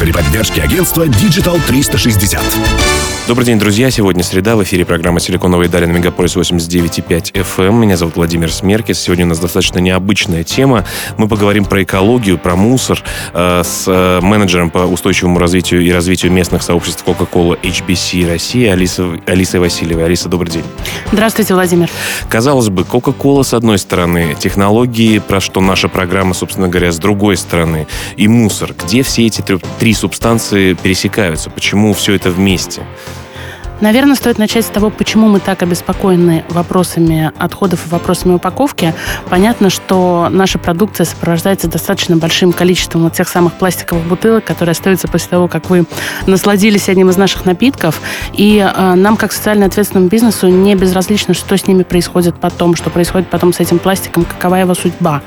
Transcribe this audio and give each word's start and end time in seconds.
При 0.00 0.12
поддержке 0.12 0.62
агентства 0.62 1.06
Digital 1.06 1.60
360. 1.66 2.42
Добрый 3.28 3.46
день, 3.46 3.58
друзья. 3.58 3.90
Сегодня 3.90 4.24
среда. 4.24 4.56
В 4.56 4.62
эфире 4.64 4.84
программа 4.84 5.20
«Силиконовые 5.20 5.68
дали» 5.68 5.84
на 5.84 5.92
Мегаполис 5.92 6.36
89.5 6.36 7.32
FM. 7.32 7.78
Меня 7.78 7.96
зовут 7.96 8.16
Владимир 8.16 8.50
Смеркис. 8.50 8.98
Сегодня 8.98 9.26
у 9.26 9.28
нас 9.28 9.38
достаточно 9.38 9.78
необычная 9.78 10.42
тема. 10.42 10.84
Мы 11.16 11.28
поговорим 11.28 11.64
про 11.64 11.82
экологию, 11.84 12.38
про 12.38 12.56
мусор 12.56 13.04
э, 13.34 13.62
с 13.62 13.84
э, 13.86 14.20
менеджером 14.20 14.70
по 14.70 14.78
устойчивому 14.78 15.38
развитию 15.38 15.82
и 15.82 15.92
развитию 15.92 16.32
местных 16.32 16.62
сообществ 16.62 17.04
Coca-Cola 17.06 17.60
HBC 17.60 18.26
России 18.26 18.66
Алиса, 18.66 19.06
Алисой 19.26 19.60
Васильевой. 19.60 20.06
Алиса, 20.06 20.28
добрый 20.28 20.50
день. 20.50 20.64
Здравствуйте, 21.12 21.54
Владимир. 21.54 21.88
Казалось 22.28 22.70
бы, 22.70 22.82
Coca-Cola 22.82 23.44
с 23.44 23.54
одной 23.54 23.78
стороны, 23.78 24.34
технологии, 24.36 25.18
про 25.18 25.40
что 25.40 25.60
наша 25.60 25.88
программа, 25.88 26.34
собственно 26.34 26.66
говоря, 26.66 26.90
с 26.90 26.98
другой 26.98 27.36
стороны, 27.36 27.86
и 28.16 28.26
мусор. 28.26 28.74
Где 28.76 29.02
все 29.02 29.26
эти 29.26 29.42
три 29.78 29.89
субстанции 29.94 30.74
пересекаются? 30.74 31.50
Почему 31.50 31.92
все 31.92 32.14
это 32.14 32.30
вместе? 32.30 32.82
Наверное, 33.80 34.14
стоит 34.14 34.38
начать 34.38 34.66
с 34.66 34.68
того, 34.68 34.90
почему 34.90 35.28
мы 35.28 35.40
так 35.40 35.62
обеспокоены 35.62 36.44
вопросами 36.50 37.32
отходов 37.38 37.86
и 37.86 37.88
вопросами 37.88 38.34
упаковки. 38.34 38.94
Понятно, 39.30 39.70
что 39.70 40.28
наша 40.30 40.58
продукция 40.58 41.06
сопровождается 41.06 41.66
достаточно 41.66 42.16
большим 42.16 42.52
количеством 42.52 43.04
вот 43.04 43.14
тех 43.14 43.26
самых 43.26 43.54
пластиковых 43.54 44.04
бутылок, 44.06 44.44
которые 44.44 44.72
остаются 44.72 45.08
после 45.08 45.30
того, 45.30 45.48
как 45.48 45.70
вы 45.70 45.86
насладились 46.26 46.90
одним 46.90 47.08
из 47.08 47.16
наших 47.16 47.46
напитков. 47.46 48.02
И 48.34 48.58
э, 48.58 48.94
нам, 48.94 49.16
как 49.16 49.32
социально 49.32 49.64
ответственному 49.64 50.10
бизнесу, 50.10 50.48
не 50.48 50.74
безразлично, 50.74 51.32
что 51.32 51.56
с 51.56 51.66
ними 51.66 51.82
происходит 51.82 52.38
потом, 52.38 52.76
что 52.76 52.90
происходит 52.90 53.28
потом 53.28 53.54
с 53.54 53.60
этим 53.60 53.78
пластиком, 53.78 54.26
какова 54.26 54.56
его 54.56 54.74
судьба. 54.74 55.22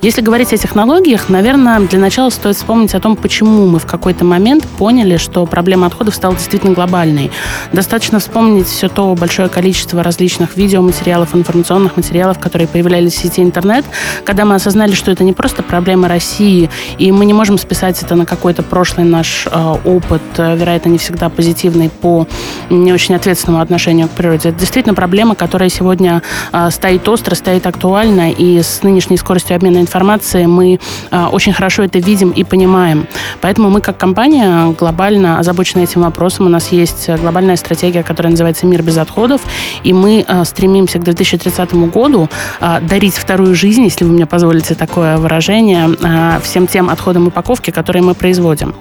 Если 0.00 0.20
говорить 0.20 0.52
о 0.52 0.56
технологиях, 0.56 1.28
наверное, 1.28 1.80
для 1.80 1.98
начала 1.98 2.30
стоит 2.30 2.56
вспомнить 2.56 2.94
о 2.94 3.00
том, 3.00 3.16
почему 3.16 3.66
мы 3.66 3.80
в 3.80 3.86
какой-то 3.86 4.24
момент 4.24 4.64
поняли, 4.78 5.16
что 5.16 5.44
проблема 5.44 5.88
отходов 5.88 6.14
стала 6.14 6.34
действительно 6.36 6.72
глобальной 6.72 7.32
Достаточно 7.80 8.18
вспомнить 8.18 8.66
все 8.66 8.90
то 8.90 9.14
большое 9.14 9.48
количество 9.48 10.02
различных 10.02 10.54
видеоматериалов, 10.54 11.34
информационных 11.34 11.96
материалов, 11.96 12.38
которые 12.38 12.68
появлялись 12.68 13.14
в 13.14 13.18
сети 13.18 13.40
интернет, 13.40 13.86
когда 14.22 14.44
мы 14.44 14.56
осознали, 14.56 14.92
что 14.92 15.10
это 15.10 15.24
не 15.24 15.32
просто 15.32 15.62
проблема 15.62 16.06
России, 16.06 16.68
и 16.98 17.10
мы 17.10 17.24
не 17.24 17.32
можем 17.32 17.56
списать 17.56 18.02
это 18.02 18.16
на 18.16 18.26
какой-то 18.26 18.62
прошлый 18.62 19.06
наш 19.06 19.46
э, 19.50 19.76
опыт, 19.86 20.20
э, 20.36 20.56
вероятно, 20.58 20.90
не 20.90 20.98
всегда 20.98 21.30
позитивный 21.30 21.88
по 21.88 22.26
не 22.68 22.92
очень 22.92 23.14
ответственному 23.14 23.62
отношению 23.62 24.08
к 24.08 24.10
природе. 24.10 24.50
Это 24.50 24.58
действительно 24.58 24.94
проблема, 24.94 25.34
которая 25.34 25.70
сегодня 25.70 26.22
э, 26.52 26.68
стоит 26.70 27.08
остро, 27.08 27.34
стоит 27.34 27.66
актуально, 27.66 28.30
и 28.30 28.60
с 28.60 28.82
нынешней 28.82 29.16
скоростью 29.16 29.56
обмена 29.56 29.78
информацией 29.78 30.46
мы 30.46 30.80
очень 31.10 31.54
хорошо 31.54 31.84
это 31.84 31.98
видим 31.98 32.28
и 32.28 32.44
понимаем. 32.44 33.06
Поэтому 33.40 33.70
мы 33.70 33.80
как 33.80 33.96
компания 33.96 34.74
глобально 34.78 35.38
озабочены 35.38 35.84
этим 35.84 36.02
вопросом. 36.02 36.46
У 36.46 36.48
нас 36.48 36.72
есть 36.72 37.08
глобальная 37.08 37.56
стратегия 37.56 38.02
которая 38.02 38.32
называется 38.32 38.66
«Мир 38.66 38.82
без 38.82 38.98
отходов», 38.98 39.40
и 39.84 39.92
мы 39.92 40.24
э, 40.26 40.44
стремимся 40.44 40.98
к 40.98 41.04
2030 41.04 41.74
году 41.92 42.28
э, 42.60 42.80
дарить 42.80 43.14
вторую 43.14 43.54
жизнь, 43.54 43.84
если 43.84 44.04
вы 44.04 44.12
мне 44.12 44.26
позволите 44.26 44.74
такое 44.74 45.16
выражение, 45.16 45.88
э, 45.88 46.40
всем 46.42 46.66
тем 46.66 46.90
отходам 46.90 47.28
упаковки, 47.28 47.70
которые 47.70 48.02
мы 48.02 48.14
производим. 48.14 48.74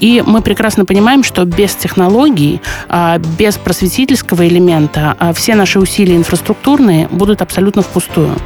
И 0.00 0.22
мы 0.26 0.42
прекрасно 0.42 0.84
понимаем, 0.84 1.22
что 1.22 1.44
без 1.44 1.74
технологий, 1.74 2.60
э, 2.88 3.18
без 3.38 3.56
просветительского 3.58 4.46
элемента 4.46 5.16
э, 5.20 5.32
все 5.34 5.54
наши 5.54 5.78
усилия 5.78 6.16
инфраструктурные 6.16 7.08
будут 7.08 7.42
абсолютно 7.42 7.82
впустую. 7.82 8.36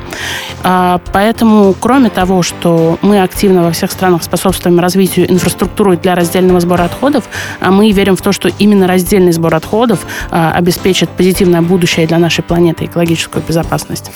Э, 0.62 0.98
поэтому, 1.12 1.74
кроме 1.80 2.10
того, 2.10 2.42
что 2.42 2.98
мы 3.02 3.22
активно 3.22 3.62
во 3.62 3.70
всех 3.70 3.90
странах 3.92 4.22
способствуем 4.22 4.78
развитию 4.78 5.24
инфраструктуры 5.30 5.47
для 5.96 6.14
раздельного 6.14 6.60
сбора 6.60 6.84
отходов, 6.84 7.24
э, 7.60 7.70
мы 7.70 7.90
верим 7.92 8.16
в 8.16 8.22
то, 8.22 8.32
что 8.32 8.48
именно 8.58 8.86
раздельный 8.86 9.32
сбор 9.32 9.54
отходов 9.54 9.68
отходов 9.78 10.06
а, 10.30 10.52
обеспечит 10.52 11.10
позитивное 11.10 11.62
будущее 11.62 12.06
для 12.06 12.18
нашей 12.18 12.42
планеты, 12.42 12.86
экологическую 12.86 13.42
безопасность. 13.46 14.10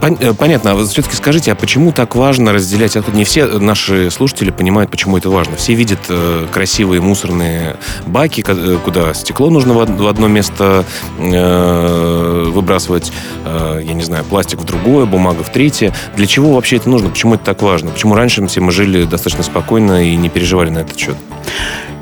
Э, 0.00 0.32
понятно. 0.32 0.72
А 0.72 0.86
все-таки 0.86 1.16
скажите, 1.16 1.52
а 1.52 1.54
почему 1.54 1.92
так 1.92 2.14
важно 2.14 2.52
разделять 2.52 2.96
отходы? 2.96 3.16
Не 3.18 3.24
все 3.24 3.46
наши 3.46 4.10
слушатели 4.10 4.50
понимают, 4.50 4.90
почему 4.90 5.18
это 5.18 5.30
важно. 5.30 5.56
Все 5.56 5.74
видят 5.74 6.00
э, 6.08 6.46
красивые 6.52 7.00
мусорные 7.00 7.76
баки, 8.06 8.44
э, 8.46 8.78
куда 8.84 9.14
стекло 9.14 9.50
нужно 9.50 9.74
в 9.74 10.06
одно 10.08 10.28
место 10.28 10.84
выбрасывать, 11.18 13.12
я 13.44 13.94
не 13.94 14.02
знаю, 14.02 14.24
пластик 14.24 14.60
в 14.60 14.64
другое, 14.64 15.06
бумага 15.06 15.42
в 15.42 15.50
третье. 15.50 15.92
Для 16.16 16.26
чего 16.26 16.54
вообще 16.54 16.76
это 16.76 16.88
нужно? 16.88 17.10
Почему 17.10 17.34
это 17.34 17.44
так 17.44 17.62
важно? 17.62 17.90
Почему 17.90 18.14
раньше 18.14 18.46
все 18.46 18.60
мы 18.60 18.72
жили 18.72 19.04
достаточно 19.04 19.42
спокойно 19.42 20.04
и 20.04 20.16
не 20.16 20.28
переживали 20.28 20.70
на 20.70 20.78
этот 20.78 20.98
счет? 20.98 21.16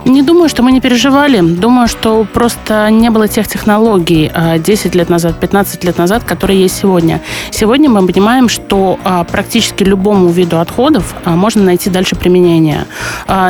Не 0.06 0.22
думаю, 0.22 0.48
что 0.48 0.62
мы 0.62 0.70
не 0.70 0.80
переживали. 0.80 1.40
Думаю, 1.40 1.88
что 1.88 2.24
просто 2.32 2.90
не 2.90 3.10
было 3.10 3.26
тех 3.26 3.48
технологий 3.48 4.30
10 4.58 4.94
а, 4.94 4.98
лет 4.98 5.08
назад, 5.08 5.40
15 5.40 5.82
лет 5.82 5.98
назад, 5.98 6.22
которые 6.22 6.62
есть 6.62 6.78
сегодня. 6.78 7.20
Сегодня 7.50 7.90
мы 7.90 8.06
понимаем, 8.06 8.48
что 8.48 9.00
а, 9.02 9.24
практически 9.24 9.82
любому 9.82 10.28
виду 10.28 10.60
отходов 10.60 11.12
а, 11.24 11.30
можно 11.30 11.64
найти 11.64 11.90
дальше 11.90 12.14
применение. 12.14 12.86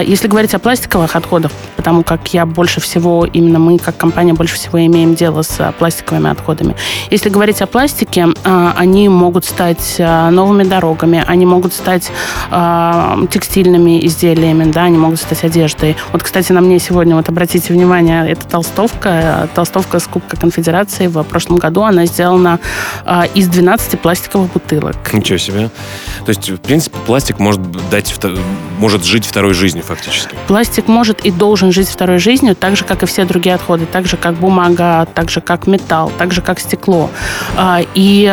Если 0.02 0.28
говорить 0.28 0.54
о 0.54 0.58
пластиковых 0.58 1.14
отходах, 1.14 1.52
потому 1.76 2.02
как 2.02 2.32
я 2.32 2.46
больше 2.46 2.80
всего, 2.80 3.26
именно 3.26 3.58
мы 3.58 3.78
как 3.78 3.98
компания 3.98 4.32
больше 4.32 4.54
всего 4.54 4.84
имеем 4.86 5.14
дело 5.14 5.42
с 5.42 5.74
пластиковыми 5.78 6.30
отходами. 6.30 6.74
Если 7.10 7.28
говорить 7.28 7.60
о 7.60 7.66
пластике, 7.66 8.28
они 8.44 9.10
могут 9.10 9.44
стать 9.44 9.96
новыми 9.98 10.64
дорогами, 10.64 11.22
они 11.26 11.44
могут 11.44 11.74
стать 11.74 12.10
текстильными 13.30 14.06
изделиями, 14.06 14.70
да, 14.72 14.84
они 14.84 14.96
могут 14.96 15.20
стать 15.20 15.44
одеждой. 15.44 15.96
Вот, 16.12 16.22
кстати, 16.22 16.45
кстати, 16.46 16.60
на 16.60 16.64
мне 16.64 16.78
сегодня, 16.78 17.16
вот 17.16 17.28
обратите 17.28 17.72
внимание, 17.72 18.30
это 18.30 18.46
толстовка, 18.46 19.48
толстовка 19.56 19.98
с 19.98 20.06
Кубка 20.06 20.36
Конфедерации 20.36 21.08
в 21.08 21.24
прошлом 21.24 21.56
году. 21.56 21.82
Она 21.82 22.06
сделана 22.06 22.60
э, 23.04 23.22
из 23.34 23.48
12 23.48 23.98
пластиковых 24.00 24.52
бутылок. 24.52 24.94
Ничего 25.12 25.38
себе. 25.38 25.70
То 26.24 26.28
есть, 26.28 26.48
в 26.48 26.58
принципе, 26.58 26.98
пластик 27.04 27.40
может 27.40 27.60
дать, 27.90 28.14
может 28.78 29.04
жить 29.04 29.26
второй 29.26 29.54
жизнью 29.54 29.82
фактически. 29.82 30.36
Пластик 30.46 30.86
может 30.86 31.26
и 31.26 31.32
должен 31.32 31.72
жить 31.72 31.88
второй 31.88 32.18
жизнью, 32.18 32.54
так 32.54 32.76
же, 32.76 32.84
как 32.84 33.02
и 33.02 33.06
все 33.06 33.24
другие 33.24 33.56
отходы, 33.56 33.84
так 33.84 34.06
же, 34.06 34.16
как 34.16 34.34
бумага, 34.34 35.08
так 35.14 35.30
же, 35.30 35.40
как 35.40 35.66
металл, 35.66 36.12
так 36.16 36.32
же, 36.32 36.42
как 36.42 36.60
стекло. 36.60 37.10
А, 37.56 37.80
и 37.94 38.24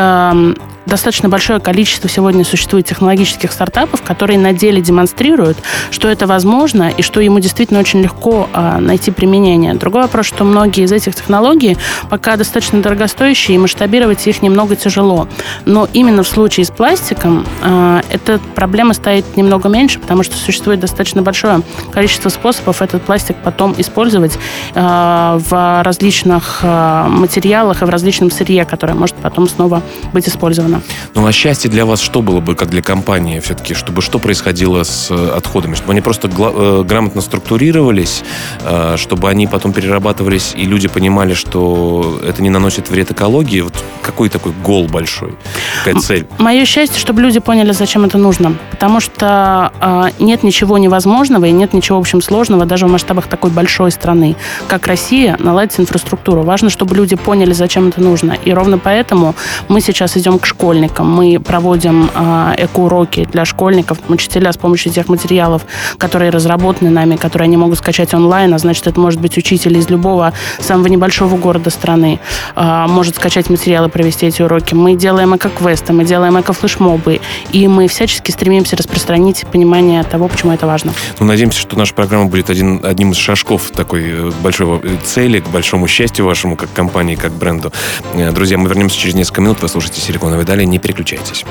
достаточно 0.86 1.30
большое 1.30 1.60
количество 1.60 2.10
сегодня 2.10 2.44
существует 2.44 2.86
технологических 2.86 3.52
стартапов, 3.52 4.02
которые 4.02 4.40
на 4.40 4.54
деле 4.54 4.82
демонстрируют, 4.82 5.58
что 5.92 6.08
это 6.08 6.28
возможно 6.28 6.90
и 6.90 7.02
что 7.02 7.22
ему 7.22 7.40
действительно 7.40 7.80
очень 7.80 8.02
легко 8.02 8.50
э, 8.54 8.78
найти 8.80 9.12
применение. 9.12 9.74
Другой 9.74 10.04
вопрос, 10.04 10.26
что 10.26 10.44
многие 10.44 10.84
из 10.84 10.92
этих 10.92 11.16
технологий 11.16 11.78
пока 12.10 12.36
достаточно 12.36 12.82
дорогостоящие, 12.82 13.56
и 13.56 13.58
масштабировать 13.58 14.26
их 14.28 14.42
немного 14.42 14.76
тяжело. 14.76 15.28
Но 15.66 15.88
именно 15.94 16.24
в 16.24 16.28
случае 16.28 16.66
с 16.66 16.70
пластиком 16.70 17.46
э, 17.62 18.02
эта 18.10 18.40
проблема 18.56 18.94
стоит 18.94 19.38
немного 19.38 19.70
меньше, 19.70 20.00
потому 20.00 20.24
что 20.24 20.36
существует 20.36 20.80
достаточно 20.80 21.22
большое 21.22 21.62
количество 21.92 22.30
способов 22.30 22.82
этот 22.82 23.04
пластик 23.04 23.38
потом 23.44 23.76
использовать 23.78 24.38
э, 24.74 25.40
в 25.50 25.84
различных 25.84 26.64
материалах 26.64 27.82
и 27.82 27.86
в 27.86 27.90
различном 27.90 28.32
сырье, 28.32 28.66
которое 28.66 28.94
может 28.94 29.16
потом 29.16 29.48
снова 29.48 29.82
быть 30.14 30.28
использовано 30.28 30.72
безусловно. 30.73 30.84
Ну, 31.16 31.25
а 31.25 31.31
счастье 31.31 31.69
для 31.69 31.85
вас 31.85 32.01
что 32.01 32.22
было 32.22 32.39
бы, 32.39 32.56
как 32.56 32.69
для 32.69 32.81
компании 32.81 33.39
все-таки? 33.39 33.73
Чтобы 33.73 34.01
что 34.01 34.19
происходило 34.19 34.84
с 34.84 35.09
э, 35.11 35.31
отходами? 35.35 35.75
Чтобы 35.75 35.91
они 35.91 36.01
просто 36.01 36.28
э, 36.28 36.84
грамотно 36.84 37.22
структурировались, 37.22 38.23
э, 38.61 38.96
чтобы 38.97 39.29
они 39.29 39.47
потом 39.47 39.73
перерабатывались, 39.73 40.53
и 40.55 40.66
люди 40.66 40.87
понимали, 40.87 41.34
что 41.34 42.20
это 42.28 42.41
не 42.41 42.49
наносит 42.49 42.90
вред 42.90 43.11
экологии? 43.11 43.61
Вот 43.61 43.73
какой 44.02 44.29
такой 44.29 44.53
гол 44.64 44.87
большой? 44.87 45.35
Какая 45.84 46.02
цель? 46.02 46.28
Мое 46.40 46.66
счастье, 46.66 46.99
чтобы 46.99 47.22
люди 47.22 47.40
поняли, 47.40 47.72
зачем 47.72 48.05
это 48.05 48.17
нужно. 48.17 48.55
Потому 48.72 48.99
что 48.99 50.11
нет 50.19 50.43
ничего 50.43 50.78
невозможного 50.78 51.46
и 51.46 51.52
нет 51.52 51.73
ничего, 51.73 51.97
в 51.97 52.02
общем, 52.02 52.22
сложного 52.22 52.66
даже 52.66 52.85
в 52.85 52.91
масштабах 52.91 53.28
такой 53.28 53.52
большой 53.52 53.91
страны, 53.91 54.35
как 54.67 54.87
Россия, 54.87 55.37
наладить 55.40 55.79
инфраструктуру. 55.79 56.41
Важно, 56.43 56.69
чтобы 56.69 56.96
люди 56.96 57.16
поняли, 57.16 57.53
зачем 57.53 57.87
это 57.90 58.02
нужно. 58.02 58.34
И 58.46 58.52
ровно 58.52 58.78
поэтому 58.78 59.35
мы 59.69 59.81
сейчас 59.81 60.17
идем 60.17 60.40
к 60.40 60.46
школе 60.46 60.63
школьникам. 60.64 61.12
Мы 61.12 61.42
проводим 61.42 62.10
э, 62.16 62.56
эко-уроки 62.58 63.28
для 63.30 63.44
школьников. 63.44 63.98
Учителя 64.08 64.54
с 64.54 64.58
помощью 64.58 64.94
тех 64.94 65.10
материалов, 65.10 65.64
которые 65.98 66.32
разработаны 66.32 66.90
нами, 66.90 67.18
которые 67.18 67.48
они 67.48 67.58
могут 67.58 67.80
скачать 67.80 68.14
онлайн, 68.14 68.54
а 68.54 68.58
значит, 68.58 68.88
это 68.88 68.98
может 68.98 69.20
быть 69.20 69.38
учитель 69.38 69.78
из 69.78 69.90
любого 69.90 70.32
самого 70.60 70.88
небольшого 70.88 71.36
города 71.36 71.70
страны, 71.70 72.22
э, 72.56 72.86
может 72.88 73.16
скачать 73.18 73.50
материалы, 73.50 73.90
провести 73.90 74.26
эти 74.26 74.42
уроки. 74.42 74.74
Мы 74.74 74.96
делаем 74.96 75.36
эко-квесты, 75.36 75.92
мы 75.92 76.06
делаем 76.06 76.40
эко-флешмобы, 76.40 77.20
и 77.52 77.68
мы 77.68 77.90
всячески 77.90 78.32
стремимся 78.32 78.78
распространить 78.78 79.46
понимание 79.52 80.02
того, 80.04 80.30
почему 80.30 80.54
это 80.54 80.66
важно. 80.66 80.94
Ну, 81.20 81.26
надеемся, 81.26 81.60
что 81.60 81.78
наша 81.78 81.94
программа 81.94 82.28
будет 82.28 82.50
один, 82.50 82.80
одним 82.86 83.12
из 83.12 83.18
шажков 83.18 83.72
такой 83.76 84.04
э, 84.10 84.32
большой 84.42 84.80
цели, 85.04 85.42
к 85.42 85.50
большому 85.50 85.90
счастью 85.90 86.26
вашему, 86.26 86.56
как 86.56 86.72
компании, 86.72 87.16
как 87.16 87.34
бренду. 87.34 87.74
Э, 88.14 88.32
друзья, 88.32 88.58
мы 88.58 88.70
вернемся 88.70 88.98
через 88.98 89.16
несколько 89.16 89.42
минут. 89.42 89.62
Вы 89.62 89.68
слушаете 89.68 90.00
«Силиконовые 90.00 90.46
дали». 90.53 90.66
Не 90.66 90.78
переключайтесь. 90.79 91.46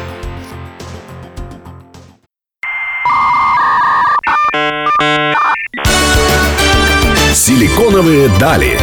«Силиконовые 7.34 8.28
дали». 8.38 8.78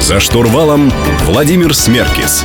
За 0.00 0.20
штурвалом 0.20 0.92
Владимир 1.24 1.74
Смеркис. 1.74 2.44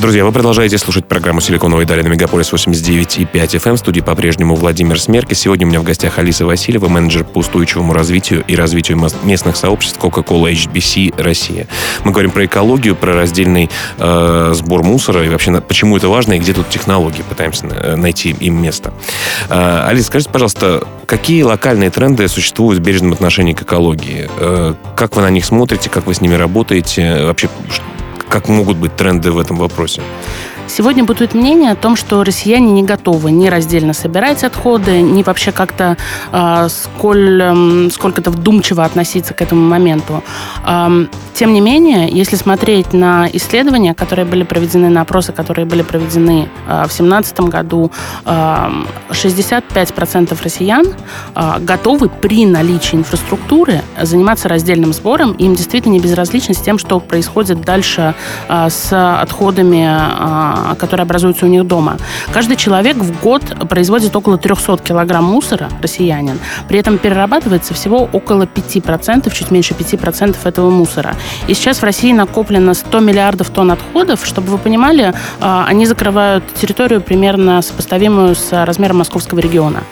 Друзья, 0.00 0.24
вы 0.24 0.32
продолжаете 0.32 0.78
слушать 0.78 1.04
программу 1.04 1.42
«Силиконовые 1.42 1.86
дали» 1.86 2.00
на 2.00 2.08
Мегаполис 2.08 2.50
89,5 2.50 3.30
FM. 3.30 3.68
Эм. 3.68 3.74
В 3.74 3.78
студии 3.78 4.00
по-прежнему 4.00 4.54
Владимир 4.54 4.98
Смерки. 4.98 5.34
Сегодня 5.34 5.66
у 5.66 5.68
меня 5.68 5.80
в 5.80 5.82
гостях 5.82 6.18
Алиса 6.18 6.46
Васильева, 6.46 6.88
менеджер 6.88 7.22
по 7.22 7.40
устойчивому 7.40 7.92
развитию 7.92 8.42
и 8.46 8.56
развитию 8.56 8.98
местных 9.24 9.56
сообществ 9.56 9.98
Coca-Cola 10.00 10.52
HBC 10.54 11.22
Россия. 11.22 11.66
Мы 12.04 12.12
говорим 12.12 12.30
про 12.30 12.46
экологию, 12.46 12.96
про 12.96 13.14
раздельный 13.14 13.68
э, 13.98 14.52
сбор 14.54 14.84
мусора 14.84 15.22
и 15.22 15.28
вообще 15.28 15.60
почему 15.60 15.98
это 15.98 16.08
важно 16.08 16.32
и 16.32 16.38
где 16.38 16.54
тут 16.54 16.70
технологии. 16.70 17.22
Пытаемся 17.28 17.66
э, 17.66 17.96
найти 17.96 18.30
им 18.30 18.62
место. 18.62 18.94
Э, 19.50 19.84
Алиса, 19.86 20.06
скажите, 20.06 20.30
пожалуйста, 20.30 20.82
какие 21.04 21.42
локальные 21.42 21.90
тренды 21.90 22.26
существуют 22.28 22.80
в 22.80 22.82
бережном 22.82 23.12
отношении 23.12 23.52
к 23.52 23.60
экологии? 23.60 24.30
Э, 24.38 24.72
как 24.96 25.14
вы 25.14 25.20
на 25.20 25.28
них 25.28 25.44
смотрите, 25.44 25.90
как 25.90 26.06
вы 26.06 26.14
с 26.14 26.22
ними 26.22 26.36
работаете? 26.36 27.24
Вообще, 27.24 27.50
как 28.30 28.48
могут 28.48 28.76
быть 28.76 28.96
тренды 28.96 29.32
в 29.32 29.38
этом 29.38 29.56
вопросе? 29.56 30.02
Сегодня 30.70 31.02
бытует 31.02 31.34
мнение 31.34 31.72
о 31.72 31.74
том, 31.74 31.96
что 31.96 32.22
россияне 32.22 32.70
не 32.70 32.84
готовы 32.84 33.32
ни 33.32 33.48
раздельно 33.48 33.92
собирать 33.92 34.44
отходы, 34.44 35.02
ни 35.02 35.24
вообще 35.24 35.50
как-то 35.50 35.96
э, 36.30 36.68
сколь, 36.68 37.42
э, 37.42 37.90
сколько-то 37.90 38.30
вдумчиво 38.30 38.84
относиться 38.84 39.34
к 39.34 39.42
этому 39.42 39.68
моменту. 39.68 40.22
Э, 40.64 41.06
тем 41.34 41.54
не 41.54 41.60
менее, 41.60 42.08
если 42.08 42.36
смотреть 42.36 42.92
на 42.92 43.28
исследования, 43.32 43.94
которые 43.94 44.26
были 44.26 44.44
проведены, 44.44 44.90
на 44.90 45.00
опросы, 45.00 45.32
которые 45.32 45.66
были 45.66 45.82
проведены 45.82 46.48
э, 46.68 46.84
в 46.84 46.94
2017 46.94 47.40
году, 47.40 47.90
э, 48.24 48.68
65% 49.10 50.38
россиян 50.40 50.86
э, 51.34 51.58
готовы 51.60 52.08
при 52.08 52.46
наличии 52.46 52.94
инфраструктуры 52.94 53.82
заниматься 54.00 54.48
раздельным 54.48 54.92
сбором. 54.92 55.32
Им 55.32 55.56
действительно 55.56 55.94
не 55.94 56.00
безразлично 56.00 56.54
с 56.54 56.58
тем, 56.58 56.78
что 56.78 57.00
происходит 57.00 57.62
дальше 57.62 58.14
э, 58.48 58.68
с 58.70 58.92
отходами 59.20 59.88
э, 59.88 60.59
которые 60.78 61.04
образуются 61.04 61.46
у 61.46 61.48
них 61.48 61.66
дома. 61.66 61.96
Каждый 62.32 62.56
человек 62.56 62.96
в 62.96 63.20
год 63.20 63.42
производит 63.68 64.14
около 64.14 64.38
300 64.38 64.78
килограмм 64.78 65.24
мусора, 65.24 65.68
россиянин. 65.82 66.38
При 66.68 66.78
этом 66.78 66.98
перерабатывается 66.98 67.74
всего 67.74 68.08
около 68.12 68.44
5%, 68.44 69.32
чуть 69.32 69.50
меньше 69.50 69.74
5% 69.74 70.36
этого 70.44 70.70
мусора. 70.70 71.14
И 71.48 71.54
сейчас 71.54 71.78
в 71.78 71.84
России 71.84 72.12
накоплено 72.12 72.74
100 72.74 73.00
миллиардов 73.00 73.50
тонн 73.50 73.72
отходов. 73.72 74.24
Чтобы 74.24 74.48
вы 74.48 74.58
понимали, 74.58 75.14
а, 75.40 75.64
они 75.66 75.86
закрывают 75.86 76.44
территорию 76.54 77.00
примерно 77.00 77.62
сопоставимую 77.62 78.34
с 78.34 78.64
размером 78.64 78.98
московского 78.98 79.40
региона. 79.40 79.82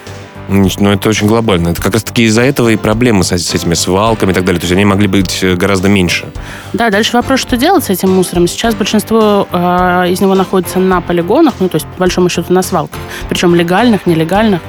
Ну, 0.49 0.91
это 0.91 1.09
очень 1.09 1.27
глобально. 1.27 1.69
Это 1.69 1.83
как 1.83 1.93
раз-таки 1.93 2.23
из-за 2.25 2.43
этого 2.43 2.71
и 2.71 2.77
проблемы 2.77 3.23
с, 3.23 3.33
с 3.33 3.55
этими 3.55 3.75
свалками 3.75 4.31
и 4.31 4.35
так 4.35 4.45
далее. 4.45 4.61
То 4.61 4.65
есть 4.65 4.73
они 4.73 4.85
могли 4.85 5.07
быть 5.07 5.41
э, 5.43 5.55
гораздо 5.55 5.89
меньше. 5.89 6.27
Да, 6.73 6.89
дальше 6.91 7.17
вопрос, 7.17 7.41
что 7.41 7.57
делать 7.57 7.85
с 7.85 7.91
этим 7.91 8.11
мусором. 8.11 8.49
Сейчас 8.49 8.75
большинство 8.75 9.47
э, 9.53 10.11
из 10.11 10.21
него 10.21 10.35
находится 10.35 10.79
на 10.79 11.01
полигонах, 11.03 11.55
ну, 11.61 11.69
то 11.69 11.77
есть, 11.77 11.87
по 11.87 12.01
большому 12.01 12.31
счету, 12.31 12.53
на 12.53 12.63
свалках. 12.63 12.99
Причем 13.29 13.55
легальных, 13.55 14.07
нелегальных. 14.07 14.61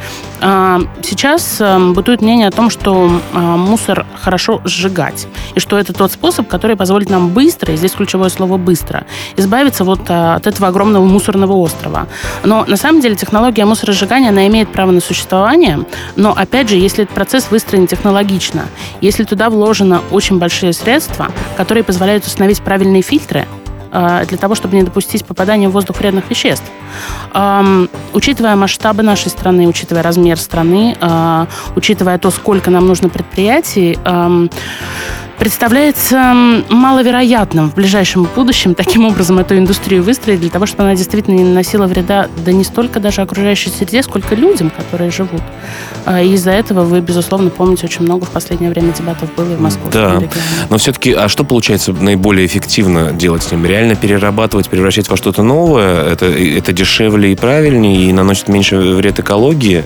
Э, 0.42 0.80
сейчас 1.02 1.58
э, 1.60 1.80
бытует 1.94 2.22
мнение 2.22 2.48
о 2.48 2.52
том, 2.52 2.70
что 2.70 3.10
э, 3.34 3.40
мусор 3.40 4.06
хорошо 4.22 4.62
сжигать. 4.66 5.28
И 5.56 5.60
что 5.60 5.78
это 5.78 5.94
тот 5.94 6.12
способ, 6.12 6.48
который 6.48 6.76
позволит 6.76 7.10
нам 7.10 7.30
быстро, 7.30 7.74
и 7.74 7.78
здесь 7.78 7.92
ключевое 7.92 8.30
слово 8.30 8.58
«быстро», 8.58 9.06
избавиться 9.36 9.84
вот 9.84 10.10
э, 10.10 10.34
от 10.34 10.48
этого 10.48 10.68
огромного 10.70 11.06
мусорного 11.06 11.54
острова. 11.54 12.08
Но 12.44 12.66
на 12.68 12.78
самом 12.78 13.02
деле 13.02 13.16
технология 13.16 13.66
мусоросжигания, 13.66 14.30
она 14.30 14.48
имеет 14.48 14.72
право 14.72 14.92
на 14.92 15.02
существование, 15.02 15.86
но, 16.16 16.32
опять 16.32 16.70
же, 16.70 16.76
если 16.76 17.04
этот 17.04 17.16
процесс 17.16 17.52
выстроен 17.52 17.88
технологично, 17.88 18.66
если 19.02 19.24
туда 19.24 19.50
вложено 19.50 20.02
очень 20.12 20.40
большие 20.40 20.74
средства, 20.74 21.28
которые 21.58 21.84
позволяют 21.84 22.26
установить 22.26 22.62
правильные 22.62 23.02
фильтры, 23.02 23.48
для 23.92 24.38
того, 24.38 24.56
чтобы 24.56 24.76
не 24.76 24.84
допустить 24.84 25.26
попадания 25.26 25.70
в 25.70 25.72
воздух 25.72 25.98
вредных 25.98 26.30
веществ. 26.30 26.66
Учитывая 28.14 28.56
масштабы 28.56 29.04
нашей 29.04 29.30
страны, 29.30 29.68
учитывая 29.68 30.04
размер 30.04 30.38
страны, 30.38 30.98
э, 31.00 31.46
учитывая 31.76 32.18
то, 32.18 32.32
сколько 32.32 32.72
нам 32.72 32.88
нужно 32.88 33.10
предприятий, 33.10 33.98
представляется 35.40 36.36
маловероятным 36.70 37.72
в 37.72 37.76
ближайшем 37.76 38.28
будущем 38.36 38.76
таким 38.76 39.06
образом 39.06 39.40
эту 39.40 39.58
индустрию 39.58 40.04
выстроить 40.04 40.42
для 40.42 40.50
того, 40.50 40.66
чтобы 40.66 40.84
она 40.84 40.96
действительно 40.96 41.36
не 41.36 41.44
наносила 41.44 41.88
вреда 41.88 42.28
да 42.46 42.52
не 42.52 42.66
столько 42.66 43.00
даже 43.00 43.22
окружающей 43.22 43.70
среде, 43.70 44.04
сколько 44.04 44.36
людям, 44.36 44.70
которые 44.70 45.12
живут. 45.12 45.42
А, 46.06 46.22
и 46.22 46.34
из-за 46.34 46.52
этого 46.52 46.84
вы, 46.84 47.00
безусловно, 47.00 47.50
помните, 47.50 47.86
очень 47.86 48.04
много 48.04 48.26
в 48.26 48.30
последнее 48.30 48.70
время 48.70 48.92
дебатов 48.92 49.34
было 49.36 49.54
и 49.54 49.56
в 49.56 49.62
Москве. 49.62 49.90
Да, 49.92 50.16
регионе. 50.16 50.30
но 50.70 50.78
все-таки, 50.78 51.14
а 51.14 51.30
что 51.30 51.46
получается 51.46 51.94
наиболее 51.94 52.46
эффективно 52.46 53.12
делать 53.14 53.44
с 53.44 53.52
ним? 53.52 53.66
Реально 53.66 53.96
перерабатывать, 53.96 54.68
превращать 54.70 55.10
во 55.10 55.16
что-то 55.16 55.42
новое? 55.42 56.04
Это, 56.04 56.26
это 56.26 56.74
дешевле 56.74 57.32
и 57.32 57.36
правильнее, 57.36 58.10
и 58.10 58.14
наносит 58.14 58.50
меньше 58.50 58.78
вред 58.78 59.20
экологии? 59.20 59.86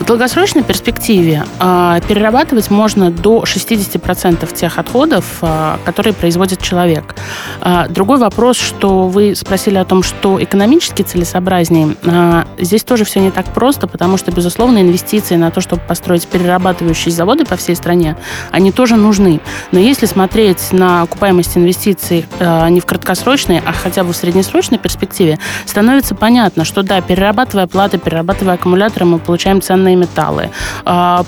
В 0.00 0.04
долгосрочной 0.04 0.64
перспективе 0.64 1.44
э, 1.60 2.00
перерабатывать 2.08 2.70
можно 2.70 3.10
до 3.10 3.44
60% 3.44 4.52
тех 4.56 4.78
отходов, 4.80 5.38
а, 5.42 5.78
которые 5.84 6.12
производит 6.12 6.60
человек. 6.60 7.14
А, 7.60 7.86
другой 7.88 8.18
вопрос, 8.18 8.56
что 8.58 9.08
вы 9.08 9.34
спросили 9.34 9.76
о 9.76 9.84
том, 9.84 10.02
что 10.02 10.42
экономически 10.42 11.02
целесообразнее. 11.02 11.96
А, 12.04 12.46
здесь 12.58 12.82
тоже 12.82 13.04
все 13.04 13.20
не 13.20 13.30
так 13.30 13.46
просто, 13.46 13.86
потому 13.86 14.16
что, 14.16 14.32
безусловно, 14.32 14.80
инвестиции 14.80 15.36
на 15.36 15.50
то, 15.50 15.60
чтобы 15.60 15.82
построить 15.82 16.26
перерабатывающие 16.26 17.12
заводы 17.12 17.44
по 17.44 17.56
всей 17.56 17.76
стране, 17.76 18.16
они 18.50 18.72
тоже 18.72 18.96
нужны. 18.96 19.40
Но 19.72 19.78
если 19.78 20.06
смотреть 20.06 20.72
на 20.72 21.02
окупаемость 21.02 21.56
инвестиций 21.56 22.26
не 22.40 22.80
в 22.80 22.86
краткосрочной, 22.86 23.62
а 23.64 23.72
хотя 23.72 24.04
бы 24.04 24.12
в 24.12 24.16
среднесрочной 24.16 24.78
перспективе, 24.78 25.38
становится 25.66 26.14
понятно, 26.14 26.64
что 26.64 26.82
да, 26.82 27.00
перерабатывая 27.00 27.66
платы, 27.66 27.98
перерабатывая 27.98 28.54
аккумуляторы, 28.54 29.04
мы 29.06 29.18
получаем 29.18 29.62
ценные 29.62 29.96
металлы. 29.96 30.50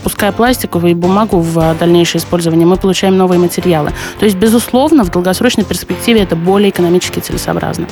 Пуская 0.02 0.32
пластиковую 0.32 0.92
и 0.92 0.94
бумагу 0.94 1.38
в 1.40 1.76
дальнейшее 1.78 2.20
использование, 2.20 2.66
мы 2.66 2.76
получаем 2.76 3.16
новые 3.16 3.38
материалы. 3.42 3.92
То 4.18 4.24
есть, 4.24 4.36
безусловно, 4.36 5.04
в 5.04 5.10
долгосрочной 5.10 5.64
перспективе 5.64 6.22
это 6.22 6.36
более 6.36 6.70
экономически 6.70 7.20
целесообразно. 7.20 7.86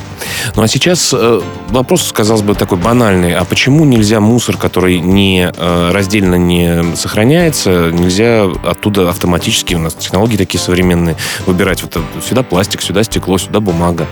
Ну 0.56 0.62
а 0.62 0.68
сейчас 0.68 1.12
э, 1.12 1.40
вопрос, 1.68 2.12
казалось 2.12 2.42
бы, 2.42 2.54
такой 2.54 2.78
банальный. 2.78 3.34
А 3.34 3.44
почему 3.44 3.84
нельзя 3.84 4.20
мусор, 4.20 4.56
который 4.56 5.00
не 5.00 5.52
э, 5.54 5.90
раздельно 5.92 6.36
не 6.36 6.96
сохраняется, 6.96 7.90
нельзя 7.90 8.48
оттуда 8.64 9.08
автоматически, 9.08 9.74
у 9.74 9.78
нас 9.78 9.94
технологии 9.94 10.36
такие 10.36 10.60
современные, 10.60 11.16
выбирать 11.46 11.82
вот 11.82 11.98
сюда 12.26 12.42
пластик, 12.42 12.82
сюда 12.82 13.02
стекло, 13.02 13.38
сюда 13.38 13.60
бумага? 13.60 14.06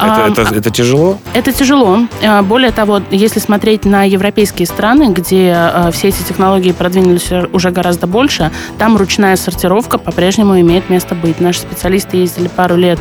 Это, 0.00 0.40
это, 0.40 0.50
а, 0.50 0.54
это 0.54 0.70
тяжело? 0.70 1.18
Это 1.34 1.52
тяжело. 1.52 1.98
А, 2.24 2.42
более 2.42 2.70
того, 2.70 3.00
если 3.10 3.40
смотреть 3.40 3.84
на 3.84 4.04
европейские 4.04 4.66
страны, 4.66 5.12
где 5.12 5.52
а, 5.54 5.90
все 5.92 6.08
эти 6.08 6.22
технологии 6.22 6.72
продвинулись 6.72 7.30
уже 7.52 7.70
гораздо 7.70 8.06
больше, 8.06 8.50
там 8.78 8.96
ручная 8.96 9.36
сортировка 9.36 9.98
по-прежнему 9.98 10.58
имеет 10.60 10.90
место 10.90 11.14
быть. 11.14 11.40
Наши 11.40 11.60
специалисты 11.60 12.18
ездили 12.18 12.48
пару 12.48 12.76
лет 12.76 12.98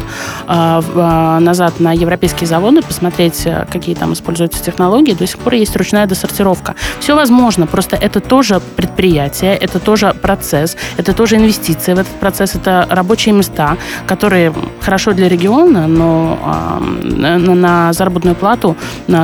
назад 0.48 1.79
на 1.79 1.94
европейские 1.94 2.48
заводы 2.48 2.82
посмотреть, 2.82 3.48
какие 3.72 3.96
там 3.96 4.13
используются 4.13 4.63
технологии. 4.63 5.13
До 5.13 5.27
сих 5.27 5.38
пор 5.39 5.53
есть 5.53 5.75
ручная 5.75 6.06
досортировка. 6.08 6.75
Все 7.00 7.15
возможно, 7.15 7.68
просто 7.68 7.96
это 7.96 8.20
тоже 8.20 8.62
предприятие, 8.75 9.56
это 9.56 9.79
тоже 9.79 10.15
процесс, 10.22 10.75
это 10.98 11.13
тоже 11.13 11.36
инвестиции 11.38 11.94
в 11.94 12.00
этот 12.00 12.13
процесс, 12.20 12.56
это 12.56 12.88
рабочие 12.89 13.34
места, 13.34 13.77
которые 14.08 14.53
хорошо 14.82 15.13
для 15.13 15.29
региона, 15.29 15.88
но 15.88 16.39
на, 16.89 17.38
на 17.38 17.93
заработную 17.93 18.36
плату 18.36 18.75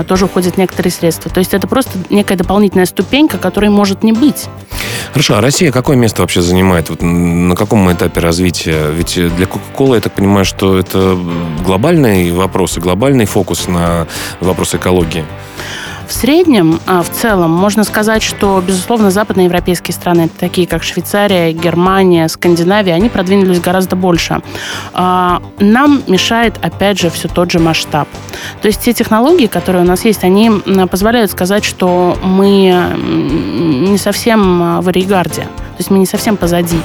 тоже 0.07 0.25
уходят 0.25 0.57
некоторые 0.57 0.91
средства. 0.91 1.31
То 1.31 1.39
есть 1.39 1.53
это 1.53 1.67
просто 1.67 1.91
некая 2.09 2.35
дополнительная 2.35 2.85
ступенька, 2.85 3.37
которой 3.37 3.69
может 3.69 4.03
не 4.03 4.13
быть. 4.13 4.47
Хорошо, 5.11 5.37
а 5.37 5.41
Россия 5.41 5.71
какое 5.71 5.95
место 5.95 6.21
вообще 6.21 6.41
занимает? 6.41 6.89
Вот 6.89 7.01
на 7.01 7.55
каком 7.55 7.91
этапе 7.91 8.19
развития? 8.19 8.91
Ведь 8.91 9.13
для 9.15 9.45
Coca-Cola, 9.45 9.95
я 9.95 10.01
так 10.01 10.13
понимаю, 10.13 10.45
что 10.45 10.77
это 10.77 11.17
глобальный 11.65 12.31
вопрос 12.31 12.77
и 12.77 12.79
глобальный 12.79 13.25
фокус 13.25 13.67
на 13.67 14.07
вопрос 14.39 14.75
экологии. 14.75 15.23
В 16.07 16.13
среднем, 16.13 16.79
а, 16.85 17.01
в 17.01 17.09
целом, 17.09 17.51
можно 17.51 17.83
сказать, 17.83 18.21
что, 18.21 18.61
безусловно, 18.65 19.11
западноевропейские 19.11 19.93
страны, 19.93 20.29
такие 20.39 20.67
как 20.67 20.83
Швейцария, 20.83 21.51
Германия, 21.51 22.27
Скандинавия, 22.27 22.93
они 22.93 23.09
продвинулись 23.09 23.59
гораздо 23.59 23.95
больше. 23.95 24.41
А, 24.93 25.41
нам 25.59 26.03
мешает, 26.07 26.55
опять 26.61 26.99
же, 26.99 27.09
все 27.09 27.27
тот 27.27 27.51
же 27.51 27.59
масштаб. 27.59 28.07
То 28.61 28.67
есть 28.67 28.81
те 28.81 28.93
технологии, 28.93 29.47
которые 29.47 29.83
у 29.83 29.87
нас 29.87 30.05
есть, 30.05 30.23
они 30.23 30.51
позволяют 30.89 31.31
сказать, 31.31 31.63
что 31.63 32.17
мы 32.21 32.95
не 32.95 33.97
совсем 33.97 34.61
а, 34.61 34.81
в 34.81 34.87
Оригарде. 34.89 35.47
То 35.75 35.81
есть 35.81 35.91
мы 35.91 35.99
не 35.99 36.05
совсем 36.05 36.37
позади. 36.37 36.79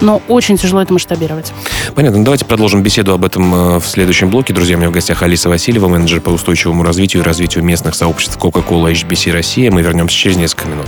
Но 0.00 0.22
очень 0.28 0.56
тяжело 0.56 0.80
это 0.82 0.92
масштабировать. 0.92 1.52
Понятно. 1.94 2.24
Давайте 2.24 2.44
продолжим 2.44 2.82
беседу 2.82 3.12
об 3.12 3.24
этом 3.24 3.54
э, 3.54 3.80
в 3.80 3.86
следующем 3.86 4.30
блоке. 4.30 4.54
Друзья, 4.54 4.76
у 4.76 4.78
меня 4.78 4.90
в 4.90 4.92
гостях 4.92 5.22
Алиса 5.22 5.48
Васильева, 5.48 5.88
менеджер 5.88 6.20
по 6.20 6.30
устойчивому 6.30 6.82
развитию 6.82 7.22
и 7.22 7.24
развитию 7.24 7.64
местных 7.64 7.94
сообществ 7.94 8.38
Coca-Cola 8.38 8.92
HBC 8.92 9.32
Россия. 9.32 9.70
Мы 9.70 9.82
вернемся 9.82 10.16
через 10.16 10.36
несколько 10.36 10.68
минут. 10.68 10.86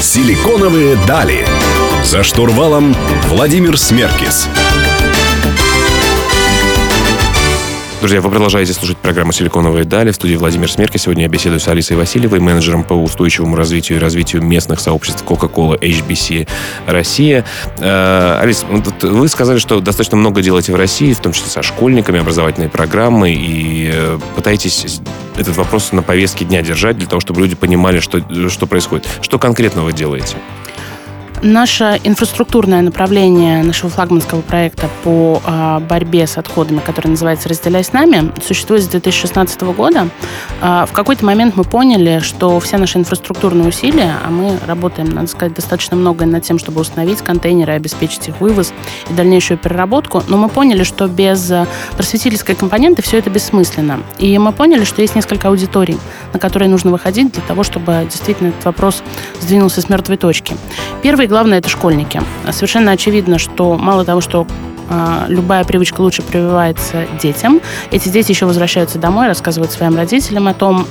Силиконовые 0.00 0.96
дали. 1.06 1.46
За 2.04 2.22
штурвалом 2.22 2.94
Владимир 3.28 3.76
Смеркис. 3.76 4.48
Друзья, 8.00 8.20
вы 8.20 8.30
продолжаете 8.30 8.72
слушать 8.74 8.96
программу 8.96 9.32
«Силиконовые 9.32 9.84
дали». 9.84 10.12
В 10.12 10.14
студии 10.14 10.36
Владимир 10.36 10.70
Смерки. 10.70 10.98
Сегодня 10.98 11.24
я 11.24 11.28
беседую 11.28 11.58
с 11.58 11.66
Алисой 11.66 11.96
Васильевой, 11.96 12.38
менеджером 12.38 12.84
по 12.84 12.92
устойчивому 12.92 13.56
развитию 13.56 13.98
и 13.98 14.00
развитию 14.00 14.40
местных 14.40 14.78
сообществ 14.78 15.24
Coca-Cola 15.26 15.76
HBC 15.80 16.48
Россия. 16.86 17.44
Э, 17.78 18.38
Алис, 18.40 18.64
вы 19.02 19.26
сказали, 19.26 19.58
что 19.58 19.80
достаточно 19.80 20.16
много 20.16 20.42
делаете 20.42 20.72
в 20.72 20.76
России, 20.76 21.12
в 21.12 21.18
том 21.18 21.32
числе 21.32 21.50
со 21.50 21.64
школьниками, 21.64 22.20
образовательные 22.20 22.70
программы, 22.70 23.32
и 23.32 23.90
э, 23.92 24.18
пытаетесь 24.36 25.00
этот 25.36 25.56
вопрос 25.56 25.90
на 25.90 26.02
повестке 26.02 26.44
дня 26.44 26.62
держать 26.62 26.98
для 26.98 27.08
того, 27.08 27.18
чтобы 27.18 27.40
люди 27.40 27.56
понимали, 27.56 27.98
что, 27.98 28.22
что 28.48 28.68
происходит. 28.68 29.08
Что 29.22 29.40
конкретно 29.40 29.82
вы 29.82 29.92
делаете? 29.92 30.36
Наше 31.42 32.00
инфраструктурное 32.02 32.82
направление 32.82 33.62
нашего 33.62 33.90
флагманского 33.90 34.40
проекта 34.40 34.88
по 35.04 35.40
э, 35.46 35.78
борьбе 35.88 36.26
с 36.26 36.36
отходами, 36.36 36.80
который 36.80 37.08
называется 37.08 37.48
«Разделяй 37.48 37.84
с 37.84 37.92
нами», 37.92 38.32
существует 38.44 38.82
с 38.82 38.88
2016 38.88 39.62
года. 39.62 40.08
Э, 40.60 40.84
в 40.88 40.92
какой-то 40.92 41.24
момент 41.24 41.54
мы 41.54 41.62
поняли, 41.62 42.18
что 42.18 42.58
все 42.58 42.76
наши 42.76 42.98
инфраструктурные 42.98 43.68
усилия, 43.68 44.16
а 44.26 44.30
мы 44.30 44.58
работаем, 44.66 45.10
надо 45.10 45.28
сказать, 45.28 45.54
достаточно 45.54 45.96
много 45.96 46.26
над 46.26 46.42
тем, 46.42 46.58
чтобы 46.58 46.80
установить 46.80 47.22
контейнеры, 47.22 47.72
обеспечить 47.74 48.28
их 48.28 48.40
вывоз 48.40 48.72
и 49.08 49.12
дальнейшую 49.12 49.58
переработку, 49.58 50.24
но 50.26 50.38
мы 50.38 50.48
поняли, 50.48 50.82
что 50.82 51.06
без 51.06 51.52
просветительской 51.96 52.56
компоненты 52.56 53.02
все 53.02 53.18
это 53.18 53.30
бессмысленно. 53.30 54.00
И 54.18 54.36
мы 54.38 54.50
поняли, 54.50 54.82
что 54.82 55.02
есть 55.02 55.14
несколько 55.14 55.48
аудиторий, 55.48 55.98
на 56.32 56.40
которые 56.40 56.68
нужно 56.68 56.90
выходить 56.90 57.32
для 57.32 57.42
того, 57.42 57.62
чтобы 57.62 58.06
действительно 58.10 58.48
этот 58.48 58.64
вопрос 58.64 59.04
сдвинулся 59.40 59.80
с 59.80 59.88
мертвой 59.88 60.16
точки. 60.16 60.56
Первый 61.00 61.27
главное, 61.28 61.58
это 61.58 61.68
школьники. 61.68 62.20
Совершенно 62.50 62.92
очевидно, 62.92 63.38
что 63.38 63.76
мало 63.76 64.04
того, 64.04 64.20
что 64.20 64.46
любая 65.28 65.64
привычка 65.64 66.00
лучше 66.00 66.22
прививается 66.22 67.06
детям. 67.20 67.60
Эти 67.90 68.08
дети 68.08 68.32
еще 68.32 68.46
возвращаются 68.46 68.98
домой, 68.98 69.26
рассказывают 69.28 69.72
своим 69.72 69.96
родителям 69.96 70.48
о 70.48 70.54
том, 70.54 70.86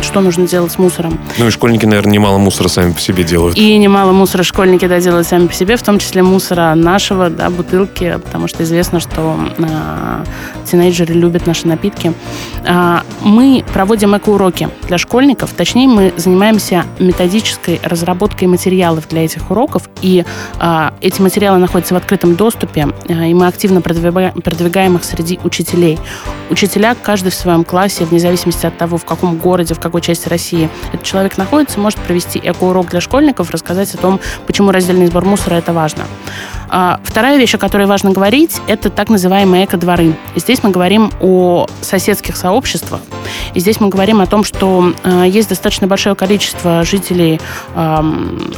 что 0.00 0.20
нужно 0.20 0.46
делать 0.46 0.72
с 0.72 0.78
мусором. 0.78 1.18
Ну 1.38 1.46
и 1.46 1.50
школьники, 1.50 1.86
наверное, 1.86 2.12
немало 2.12 2.38
мусора 2.38 2.68
сами 2.68 2.92
по 2.92 3.00
себе 3.00 3.24
делают. 3.24 3.56
И 3.56 3.76
немало 3.78 4.12
мусора 4.12 4.42
школьники 4.42 4.86
да, 4.86 5.00
делают 5.00 5.26
сами 5.26 5.46
по 5.46 5.54
себе, 5.54 5.76
в 5.76 5.82
том 5.82 5.98
числе 5.98 6.22
мусора 6.22 6.74
нашего, 6.74 7.30
да, 7.30 7.50
бутылки, 7.50 8.18
потому 8.24 8.48
что 8.48 8.62
известно, 8.62 9.00
что 9.00 9.38
э, 9.58 10.24
тинейджеры 10.70 11.14
любят 11.14 11.46
наши 11.46 11.66
напитки. 11.66 12.12
Э, 12.64 13.00
мы 13.22 13.64
проводим 13.72 14.16
эко-уроки 14.16 14.68
для 14.88 14.98
школьников, 14.98 15.52
точнее 15.52 15.88
мы 15.88 16.12
занимаемся 16.16 16.84
методической 16.98 17.80
разработкой 17.82 18.48
материалов 18.48 19.08
для 19.08 19.24
этих 19.24 19.50
уроков, 19.50 19.88
и 20.02 20.24
э, 20.60 20.90
эти 21.00 21.20
материалы 21.20 21.58
находятся 21.58 21.94
в 21.94 21.96
открытом 21.96 22.34
доступе, 22.34 22.88
и 23.08 23.34
мы 23.40 23.46
активно 23.46 23.80
продвигаем 23.80 24.96
их 24.96 25.04
среди 25.04 25.40
учителей. 25.42 25.98
Учителя, 26.50 26.94
каждый 26.94 27.30
в 27.30 27.34
своем 27.34 27.64
классе, 27.64 28.04
вне 28.04 28.20
зависимости 28.20 28.66
от 28.66 28.76
того, 28.76 28.98
в 28.98 29.06
каком 29.06 29.38
городе, 29.38 29.72
в 29.72 29.80
какой 29.80 30.02
части 30.02 30.28
России 30.28 30.68
этот 30.92 31.04
человек 31.04 31.38
находится, 31.38 31.80
может 31.80 31.98
провести 32.00 32.38
эко-урок 32.38 32.90
для 32.90 33.00
школьников, 33.00 33.50
рассказать 33.50 33.94
о 33.94 33.96
том, 33.96 34.20
почему 34.46 34.72
раздельный 34.72 35.06
сбор 35.06 35.24
мусора 35.24 35.54
это 35.54 35.72
важно. 35.72 36.04
А, 36.72 37.00
вторая 37.02 37.36
вещь, 37.36 37.54
о 37.54 37.58
которой 37.58 37.86
важно 37.86 38.12
говорить, 38.12 38.60
это 38.68 38.90
так 38.90 39.08
называемые 39.08 39.64
эко-дворы. 39.64 40.14
Здесь 40.36 40.62
мы 40.62 40.70
говорим 40.70 41.10
о 41.20 41.66
соседских 41.80 42.36
сообществах. 42.36 43.00
И 43.54 43.60
здесь 43.60 43.80
мы 43.80 43.88
говорим 43.88 44.20
о 44.20 44.26
том, 44.26 44.44
что 44.44 44.92
э, 45.02 45.24
есть 45.28 45.48
достаточно 45.48 45.88
большое 45.88 46.14
количество 46.14 46.84
жителей 46.84 47.40
э, 47.74 47.98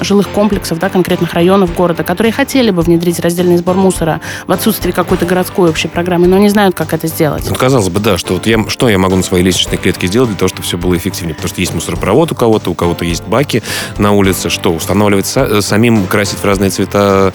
жилых 0.00 0.28
комплексов, 0.28 0.78
да, 0.78 0.90
конкретных 0.90 1.32
районов 1.32 1.74
города, 1.74 2.04
которые 2.04 2.32
хотели 2.32 2.70
бы 2.70 2.82
внедрить 2.82 3.18
раздельный 3.20 3.56
сбор 3.56 3.76
мусора 3.76 4.20
в 4.46 4.52
отсутствие 4.52 4.92
какой-то 4.92 5.24
городской 5.24 5.70
общей 5.70 5.88
программы, 5.88 6.26
но 6.26 6.36
не 6.36 6.50
знают, 6.50 6.74
как 6.74 6.92
это 6.92 7.06
сделать. 7.06 7.46
Ну, 7.48 7.54
казалось 7.54 7.88
бы, 7.88 8.00
да, 8.00 8.18
что 8.18 8.34
вот 8.34 8.46
я, 8.46 8.68
что 8.68 8.90
я 8.90 8.98
могу 8.98 9.16
на 9.16 9.22
своей 9.22 9.42
лестничной 9.42 9.78
клетке 9.78 10.06
сделать 10.06 10.28
для 10.28 10.38
того, 10.38 10.48
чтобы 10.48 10.62
все 10.64 10.76
было 10.76 10.94
эффективнее? 10.96 11.34
Потому 11.34 11.48
что 11.48 11.60
есть 11.60 11.74
мусоропровод 11.74 12.32
у 12.32 12.34
кого-то, 12.34 12.70
у 12.70 12.74
кого-то 12.74 13.06
есть 13.06 13.24
баки 13.24 13.62
на 13.96 14.12
улице. 14.12 14.50
Что, 14.50 14.70
устанавливать 14.70 15.24
са- 15.24 15.62
самим, 15.62 16.06
красить 16.06 16.40
в 16.40 16.44
разные 16.44 16.68
цвета? 16.68 17.32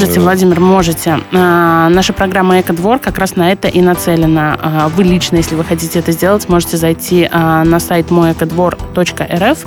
Можете, 0.00 0.20
э, 0.20 0.22
Владимир, 0.22 0.60
можете. 0.60 1.18
А, 1.30 1.90
наша 1.90 2.14
программа 2.14 2.58
«Эко-двор» 2.60 2.98
как 2.98 3.18
раз 3.18 3.36
на 3.36 3.52
это 3.52 3.68
и 3.68 3.82
нацелена. 3.82 4.58
А, 4.58 4.88
вы 4.88 5.04
лично, 5.04 5.36
если 5.36 5.54
вы 5.56 5.62
хотите 5.62 5.98
это 5.98 6.12
сделать, 6.12 6.48
можете 6.48 6.78
зайти 6.78 7.28
а, 7.30 7.64
на 7.64 7.78
сайт 7.80 8.10
моэкодвор.рф 8.10 9.66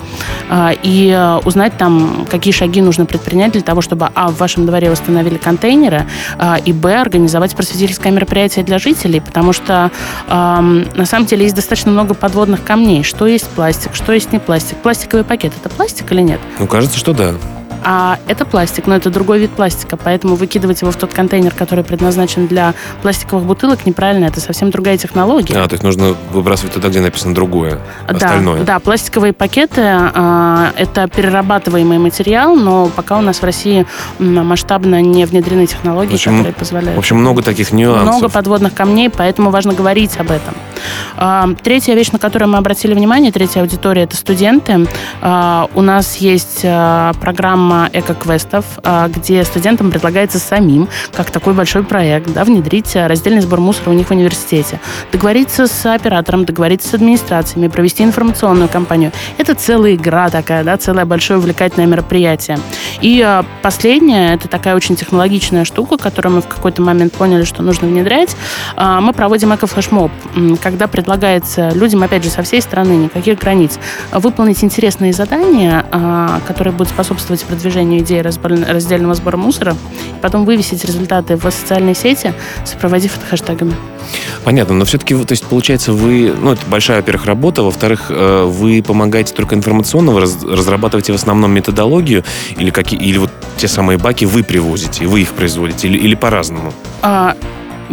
и 0.82 1.14
а, 1.16 1.40
узнать 1.44 1.76
там, 1.78 2.26
какие 2.28 2.52
шаги 2.52 2.80
нужно 2.80 3.06
предпринять 3.06 3.52
для 3.52 3.60
того, 3.60 3.80
чтобы, 3.80 4.10
а, 4.12 4.30
в 4.30 4.38
вашем 4.38 4.66
дворе 4.66 4.90
установили 4.90 5.36
контейнеры, 5.36 6.04
и, 6.64 6.72
б, 6.72 7.00
организовать 7.00 7.54
просветительское 7.54 8.10
мероприятие 8.12 8.64
для 8.64 8.78
жителей, 8.78 9.20
потому 9.20 9.52
что 9.52 9.90
на 10.26 11.06
самом 11.06 11.26
деле 11.26 11.44
есть 11.44 11.54
достаточно 11.54 11.92
много 11.92 12.14
подводных 12.14 12.64
камней. 12.64 13.04
Что 13.04 13.26
есть 13.26 13.48
пластик, 13.50 13.94
что 13.94 14.12
есть 14.12 14.32
не 14.32 14.40
пластик. 14.40 14.78
Пластиковый 14.78 15.24
пакет– 15.24 15.52
это 15.60 15.72
пластик 15.72 16.10
или 16.12 16.22
нет? 16.22 16.40
Ну, 16.58 16.66
кажется, 16.66 16.98
что 16.98 17.12
да. 17.12 17.34
А 17.84 18.18
это 18.28 18.46
пластик, 18.46 18.86
но 18.86 18.96
это 18.96 19.10
другой 19.10 19.38
вид 19.38 19.50
пластика, 19.50 19.96
поэтому 19.96 20.36
выкидывать 20.36 20.80
его 20.80 20.90
в 20.90 20.96
тот 20.96 21.12
контейнер, 21.12 21.52
который 21.54 21.84
предназначен 21.84 22.46
для 22.46 22.72
пластиковых 23.02 23.44
бутылок, 23.44 23.84
неправильно, 23.84 24.24
это 24.24 24.40
совсем 24.40 24.70
другая 24.70 24.96
технология. 24.96 25.54
А, 25.54 25.68
то 25.68 25.74
есть 25.74 25.82
нужно 25.82 26.16
выбрасывать 26.32 26.72
туда, 26.72 26.88
где 26.88 27.00
написано 27.00 27.34
другое, 27.34 27.80
да, 28.08 28.14
остальное. 28.14 28.64
Да, 28.64 28.78
пластиковые 28.78 29.34
пакеты 29.34 29.82
а, 29.84 30.72
это 30.76 31.08
перерабатываемый 31.08 31.98
материал, 31.98 32.56
но 32.56 32.86
пока 32.86 33.18
у 33.18 33.20
нас 33.20 33.40
в 33.40 33.44
России 33.44 33.86
масштабно 34.18 35.02
не 35.02 35.26
внедрены 35.26 35.66
технологии, 35.66 36.12
в 36.12 36.14
общем, 36.14 36.38
которые 36.38 36.54
позволяют. 36.54 36.96
В 36.96 36.98
общем, 36.98 37.18
много 37.18 37.42
таких 37.42 37.72
нюансов. 37.72 38.06
Много 38.06 38.28
подводных 38.30 38.72
камней, 38.72 39.10
поэтому 39.10 39.50
важно 39.50 39.74
говорить 39.74 40.16
об 40.16 40.30
этом. 40.30 40.54
А, 41.16 41.50
третья 41.62 41.94
вещь, 41.94 42.10
на 42.12 42.18
которую 42.18 42.48
мы 42.48 42.56
обратили 42.56 42.94
внимание, 42.94 43.30
третья 43.30 43.60
аудитория, 43.60 44.04
это 44.04 44.16
студенты. 44.16 44.86
А, 45.20 45.68
у 45.74 45.82
нас 45.82 46.16
есть 46.16 46.62
программа 46.62 47.73
программа 47.74 47.90
эко-квестов, 47.92 48.64
а, 48.82 49.08
где 49.08 49.44
студентам 49.44 49.90
предлагается 49.90 50.38
самим, 50.38 50.88
как 51.12 51.30
такой 51.30 51.54
большой 51.54 51.82
проект, 51.82 52.32
да, 52.32 52.44
внедрить 52.44 52.94
раздельный 52.94 53.40
сбор 53.40 53.60
мусора 53.60 53.90
у 53.90 53.92
них 53.92 54.08
в 54.08 54.10
университете, 54.10 54.80
договориться 55.12 55.66
с 55.66 55.86
оператором, 55.86 56.44
договориться 56.44 56.88
с 56.88 56.94
администрациями, 56.94 57.68
провести 57.68 58.04
информационную 58.04 58.68
кампанию. 58.68 59.12
Это 59.38 59.54
целая 59.54 59.94
игра 59.94 60.28
такая, 60.30 60.64
да, 60.64 60.76
целое 60.76 61.04
большое 61.04 61.38
увлекательное 61.38 61.86
мероприятие. 61.86 62.58
И 63.00 63.20
а, 63.20 63.44
последнее, 63.62 64.34
это 64.34 64.48
такая 64.48 64.76
очень 64.76 64.96
технологичная 64.96 65.64
штука, 65.64 65.96
которую 65.96 66.36
мы 66.36 66.42
в 66.42 66.48
какой-то 66.48 66.82
момент 66.82 67.12
поняли, 67.12 67.44
что 67.44 67.62
нужно 67.62 67.88
внедрять. 67.88 68.36
А, 68.76 69.00
мы 69.00 69.12
проводим 69.12 69.54
эко-флешмоб, 69.54 70.12
когда 70.62 70.86
предлагается 70.86 71.70
людям, 71.70 72.02
опять 72.02 72.24
же, 72.24 72.30
со 72.30 72.42
всей 72.42 72.62
страны, 72.62 72.92
никаких 72.92 73.38
границ, 73.38 73.78
выполнить 74.12 74.62
интересные 74.62 75.12
задания, 75.12 75.84
которые 76.46 76.72
будут 76.72 76.88
способствовать 76.88 77.42
продвижению 77.44 77.63
продвижению 77.64 78.00
идеи 78.00 78.18
раздельного 78.18 79.14
сбора 79.14 79.38
мусора, 79.38 79.72
и 79.72 80.20
потом 80.20 80.44
вывесить 80.44 80.84
результаты 80.84 81.36
в 81.36 81.50
социальной 81.50 81.94
сети, 81.94 82.34
сопроводив 82.66 83.16
это 83.16 83.26
хэштегами. 83.26 83.74
Понятно, 84.44 84.74
но 84.74 84.84
все-таки, 84.84 85.14
то 85.14 85.32
есть, 85.32 85.46
получается, 85.46 85.92
вы, 85.94 86.34
ну, 86.38 86.52
это 86.52 86.60
большая, 86.66 86.98
во-первых, 86.98 87.24
работа, 87.24 87.62
во-вторых, 87.62 88.06
э, 88.10 88.44
вы 88.44 88.82
помогаете 88.82 89.32
только 89.32 89.54
информационно, 89.54 90.12
разрабатываете 90.20 91.12
в 91.12 91.16
основном 91.16 91.52
методологию, 91.52 92.22
или, 92.58 92.68
какие, 92.68 93.00
или 93.00 93.16
вот 93.16 93.30
те 93.56 93.66
самые 93.66 93.96
баки 93.96 94.26
вы 94.26 94.42
привозите, 94.42 95.06
вы 95.06 95.22
их 95.22 95.32
производите, 95.32 95.88
или, 95.88 95.96
или 95.96 96.14
по-разному? 96.14 96.74
А, 97.00 97.34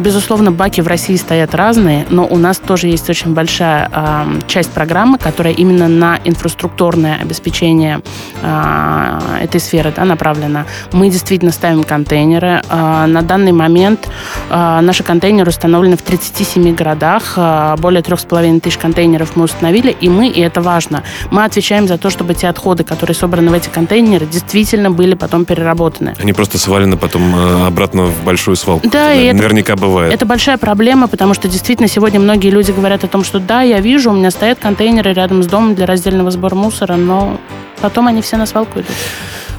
безусловно, 0.02 0.52
баки 0.52 0.82
в 0.82 0.88
России 0.88 1.16
стоят 1.16 1.56
разные, 1.56 2.06
но 2.10 2.26
у 2.26 2.38
нас 2.38 2.58
тоже 2.58 2.88
есть 2.88 3.10
очень 3.10 3.34
большая 3.34 3.90
э, 3.94 4.40
часть 4.48 4.72
программы, 4.72 5.18
которая 5.18 5.54
именно 5.54 5.88
на 5.88 6.20
инфраструктурное 6.24 7.18
обеспечение 7.22 8.02
э, 8.42 9.20
этой 9.42 9.60
сферы 9.60 9.94
да, 9.96 10.04
направлена. 10.06 10.66
Мы 10.92 11.10
действительно 11.10 11.52
ставим 11.52 11.84
контейнеры. 11.84 12.62
Э, 12.70 13.06
на 13.08 13.22
данный 13.22 13.52
момент 13.52 14.10
э, 14.50 14.80
наши 14.82 15.04
контейнеры 15.04 15.50
установлены 15.50 15.98
в 15.98 16.02
37 16.02 16.76
городах. 16.76 17.34
Э, 17.38 17.76
более 17.78 18.02
3,5 18.02 18.60
тысяч 18.60 18.78
контейнеров 18.78 19.36
мы 19.36 19.46
установили, 19.46 19.96
и 20.02 20.10
мы, 20.10 20.28
и 20.28 20.42
это 20.42 20.62
важно, 20.62 21.04
мы 21.30 21.46
отвечаем 21.46 21.88
за 21.88 21.98
то, 21.98 22.10
чтобы 22.10 22.34
те 22.34 22.48
отходы, 22.48 22.84
которые 22.84 23.16
собраны 23.16 23.52
в 23.52 23.54
эти 23.54 23.70
контейнеры, 23.70 24.26
действительно 24.26 24.92
были 24.92 25.14
потом 25.14 25.46
переработаны. 25.46 26.16
Они 26.20 26.34
просто 26.34 26.58
свалены 26.58 26.98
потом 26.98 27.36
э, 27.36 27.68
обратно 27.68 28.06
в 28.06 28.24
большую 28.24 28.56
свалку. 28.56 28.90
Да, 28.90 29.14
и 29.14 29.32
Наверняка 29.32 29.74
это, 29.74 29.82
бывает. 29.92 30.14
Это 30.14 30.26
большая 30.26 30.58
проблема, 30.58 31.08
потому 31.08 31.34
что 31.34 31.48
действительно 31.48 31.88
сегодня 31.88 32.20
многие 32.20 32.50
люди 32.50 32.72
говорят 32.72 33.04
о 33.04 33.08
том, 33.08 33.24
что 33.24 33.40
да, 33.40 33.62
я 33.62 33.80
вижу, 33.80 34.12
у 34.12 34.14
меня 34.14 34.32
стоят 34.32 34.60
контейнеры 34.60 35.14
рядом 35.14 35.44
с 35.44 35.48
домом 35.48 35.76
для 35.76 35.86
раздельного 35.86 36.32
сбора 36.32 36.56
мусора, 36.56 36.96
но 36.96 37.40
потом 37.82 38.08
они 38.08 38.22
все 38.22 38.38
на 38.38 38.46
свалку 38.46 38.80
идут. 38.80 38.92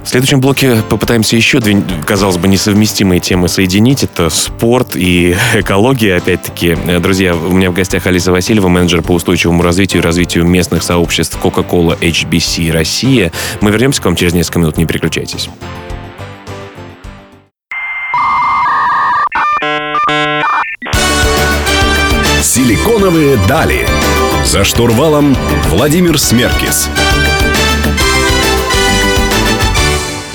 В 0.02 0.08
следующем 0.08 0.40
блоке 0.40 0.78
попытаемся 0.88 1.36
еще 1.36 1.60
две, 1.60 1.80
казалось 2.04 2.36
бы, 2.36 2.48
несовместимые 2.48 3.20
темы 3.20 3.46
соединить. 3.46 4.02
Это 4.02 4.30
спорт 4.30 4.96
и 4.96 5.36
экология, 5.54 6.16
опять-таки. 6.16 6.76
Друзья, 6.98 7.36
у 7.36 7.52
меня 7.52 7.70
в 7.70 7.74
гостях 7.74 8.08
Алиса 8.08 8.32
Васильева, 8.32 8.66
менеджер 8.66 9.02
по 9.02 9.12
устойчивому 9.12 9.62
развитию 9.62 10.02
и 10.02 10.04
развитию 10.04 10.44
местных 10.44 10.82
сообществ 10.82 11.38
Coca-Cola 11.40 11.96
HBC 12.00 12.72
Россия. 12.72 13.30
Мы 13.60 13.70
вернемся 13.70 14.02
к 14.02 14.04
вам 14.04 14.16
через 14.16 14.32
несколько 14.34 14.58
минут, 14.58 14.76
не 14.76 14.86
переключайтесь. 14.86 15.48
Силиконовые 22.42 23.38
дали. 23.46 23.87
За 24.44 24.64
штурвалом 24.64 25.37
Владимир 25.68 26.18
Смеркис. 26.18 26.88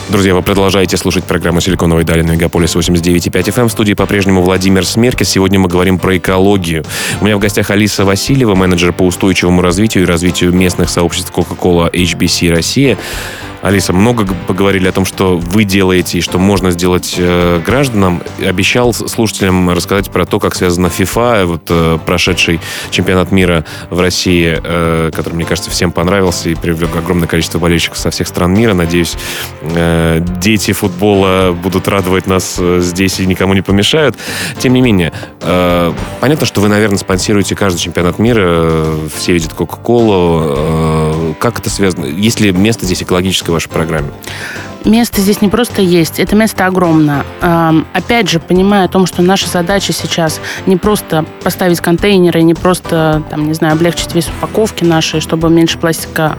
Друзья, 0.07 0.33
вы 0.33 0.41
продолжаете 0.41 0.95
слушать 0.95 1.25
программу 1.25 1.59
«Силиконовые 1.59 2.05
дали» 2.05 2.21
на 2.21 2.31
Мегаполис 2.31 2.77
89.5 2.77 3.29
FM. 3.29 3.67
В 3.67 3.71
студии 3.73 3.91
по-прежнему 3.91 4.41
Владимир 4.41 4.85
Смеркис. 4.85 5.27
Сегодня 5.27 5.59
мы 5.59 5.67
говорим 5.67 5.99
про 5.99 6.15
экологию. 6.15 6.85
У 7.19 7.25
меня 7.25 7.35
в 7.35 7.39
гостях 7.39 7.71
Алиса 7.71 8.05
Васильева, 8.05 8.55
менеджер 8.55 8.93
по 8.93 9.03
устойчивому 9.03 9.61
развитию 9.61 10.05
и 10.05 10.07
развитию 10.07 10.53
местных 10.53 10.89
сообществ 10.89 11.33
Coca-Cola 11.35 11.91
HBC 11.91 12.49
Россия. 12.49 12.97
Алиса, 13.67 13.91
много 13.91 14.25
поговорили 14.47 14.87
о 14.87 14.93
том, 14.93 15.03
что 15.03 15.37
вы 15.37 15.65
делаете 15.65 16.19
и 16.19 16.21
что 16.21 16.39
можно 16.39 16.71
сделать 16.71 17.15
э, 17.17 17.61
гражданам. 17.65 18.23
Обещал 18.39 18.93
слушателям 18.93 19.69
рассказать 19.71 20.09
про 20.09 20.25
то, 20.25 20.39
как 20.39 20.55
связана 20.55 20.87
FIFA, 20.87 21.45
вот 21.45 21.63
э, 21.67 21.99
прошедший 22.05 22.61
чемпионат 22.91 23.33
мира 23.33 23.65
в 23.89 23.99
России, 23.99 24.57
э, 24.63 25.11
который, 25.13 25.33
мне 25.33 25.43
кажется, 25.43 25.69
всем 25.69 25.91
понравился 25.91 26.49
и 26.49 26.55
привлек 26.55 26.95
огромное 26.95 27.27
количество 27.27 27.59
болельщиков 27.59 27.97
со 27.97 28.09
всех 28.09 28.29
стран 28.29 28.53
мира. 28.53 28.73
Надеюсь, 28.73 29.17
э, 29.61 30.21
дети 30.39 30.71
футбола 30.71 31.51
будут 31.51 31.89
радовать 31.89 32.25
нас 32.25 32.55
э, 32.59 32.79
здесь 32.81 33.19
и 33.19 33.25
никому 33.25 33.53
не 33.53 33.61
помешают. 33.61 34.15
Тем 34.59 34.71
не 34.71 34.81
менее, 34.81 35.11
э, 35.41 35.93
понятно, 36.21 36.45
что 36.45 36.61
вы, 36.61 36.69
наверное, 36.69 36.97
спонсируете 36.97 37.53
каждый 37.53 37.79
чемпионат 37.79 38.17
мира, 38.17 38.43
э, 38.45 39.07
все 39.17 39.33
видят 39.33 39.53
Кока-Колу. 39.53 40.41
Э, 40.41 41.33
как 41.37 41.59
это 41.59 41.69
связано? 41.69 42.05
Есть 42.05 42.39
ли 42.39 42.53
место 42.53 42.85
здесь 42.85 43.03
экологическое 43.03 43.51
в 43.53 43.56
вашей 43.57 43.69
программе? 43.69 44.11
Место 44.87 45.19
здесь 45.19 45.41
не 45.41 45.49
просто 45.49 45.81
есть, 45.81 46.17
это 46.17 46.37
место 46.37 46.65
огромно. 46.65 47.25
Эм, 47.41 47.85
Опять 47.91 48.29
же, 48.29 48.39
понимая 48.39 48.85
о 48.85 48.87
том, 48.87 49.05
что 49.05 49.21
наша 49.21 49.49
задача 49.49 49.91
сейчас 49.91 50.39
не 50.65 50.77
просто 50.77 51.25
поставить 51.43 51.81
контейнеры, 51.81 52.41
не 52.41 52.53
просто, 52.53 53.21
там, 53.29 53.47
не 53.47 53.53
знаю, 53.53 53.73
облегчить 53.73 54.15
весь 54.15 54.29
упаковки 54.29 54.85
наши, 54.85 55.19
чтобы 55.19 55.49
меньше 55.49 55.77
пластика 55.77 56.37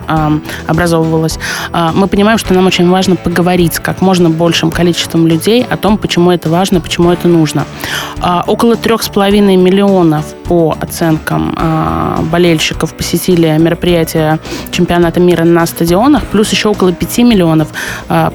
образовывалось. 0.66 1.38
А, 1.72 1.92
Мы 1.92 2.06
понимаем, 2.06 2.38
что 2.38 2.54
нам 2.54 2.66
очень 2.66 2.88
важно 2.88 3.16
поговорить 3.16 3.74
с 3.74 3.80
как 3.80 4.00
можно 4.00 4.30
большим 4.30 4.70
количеством 4.70 5.26
людей 5.26 5.66
о 5.68 5.76
том, 5.76 5.98
почему 5.98 6.30
это 6.30 6.48
важно, 6.48 6.80
почему 6.80 7.10
это 7.10 7.28
нужно. 7.28 7.66
А, 8.22 8.44
Около 8.46 8.76
трех 8.76 9.02
с 9.02 9.08
половиной 9.08 9.56
миллионов 9.56 10.24
по 10.44 10.74
оценкам 10.80 11.54
а, 11.58 12.22
болельщиков 12.22 12.94
посетили 12.94 13.54
мероприятия 13.58 14.38
чемпионата 14.70 15.20
мира 15.20 15.44
на 15.44 15.66
стадионах, 15.66 16.24
плюс 16.24 16.50
еще 16.50 16.70
около 16.70 16.92
5 16.92 17.18
миллионов 17.18 17.68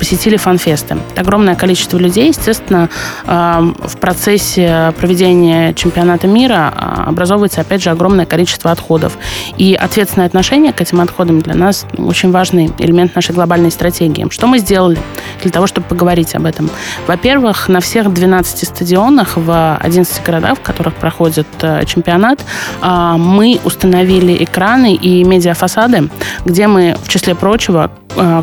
посетили 0.04 0.36
фанфесты. 0.36 0.98
Огромное 1.16 1.56
количество 1.56 1.98
людей, 1.98 2.28
естественно, 2.28 2.90
а, 3.26 3.62
в 3.62 3.98
процессе 4.00 4.94
проведения 4.98 5.74
чемпионата 5.76 6.28
мира 6.28 6.74
а, 6.76 7.06
образовывается, 7.08 7.62
опять 7.62 7.82
же, 7.82 7.90
огромное 7.90 8.26
количество 8.26 8.70
отходов. 8.72 9.18
И 9.58 9.76
ответственное 9.76 10.28
отношение 10.28 10.74
к 10.74 10.82
этим 10.82 11.00
отходам 11.00 11.40
для 11.40 11.56
нас 11.56 11.86
очень 11.98 12.32
важный 12.32 12.70
элемент 12.80 13.16
нашей 13.16 13.34
глобальной 13.34 13.72
стратегии. 13.72 14.28
Что 14.30 14.48
мы 14.48 14.60
сделали 14.60 15.00
для 15.42 15.52
того, 15.52 15.68
чтобы 15.68 15.88
поговорить 15.88 16.36
об 16.36 16.48
этом? 16.48 16.70
Во-первых, 17.08 17.70
на 17.70 17.80
всех 17.80 18.14
12 18.14 18.68
стадионах 18.68 19.38
в 19.38 19.78
11 19.78 20.22
городах, 20.22 20.58
в 20.58 20.62
которых 20.62 20.96
проходит 20.96 21.48
э, 21.62 21.86
чемпионат, 21.86 22.44
а, 22.82 23.18
мы 23.18 23.58
установили 23.64 24.44
экраны 24.44 24.96
и 24.96 25.24
медиафасады, 25.24 26.10
где 26.44 26.68
мы, 26.68 26.98
в 27.02 27.08
числе 27.08 27.36
прочего, 27.36 27.90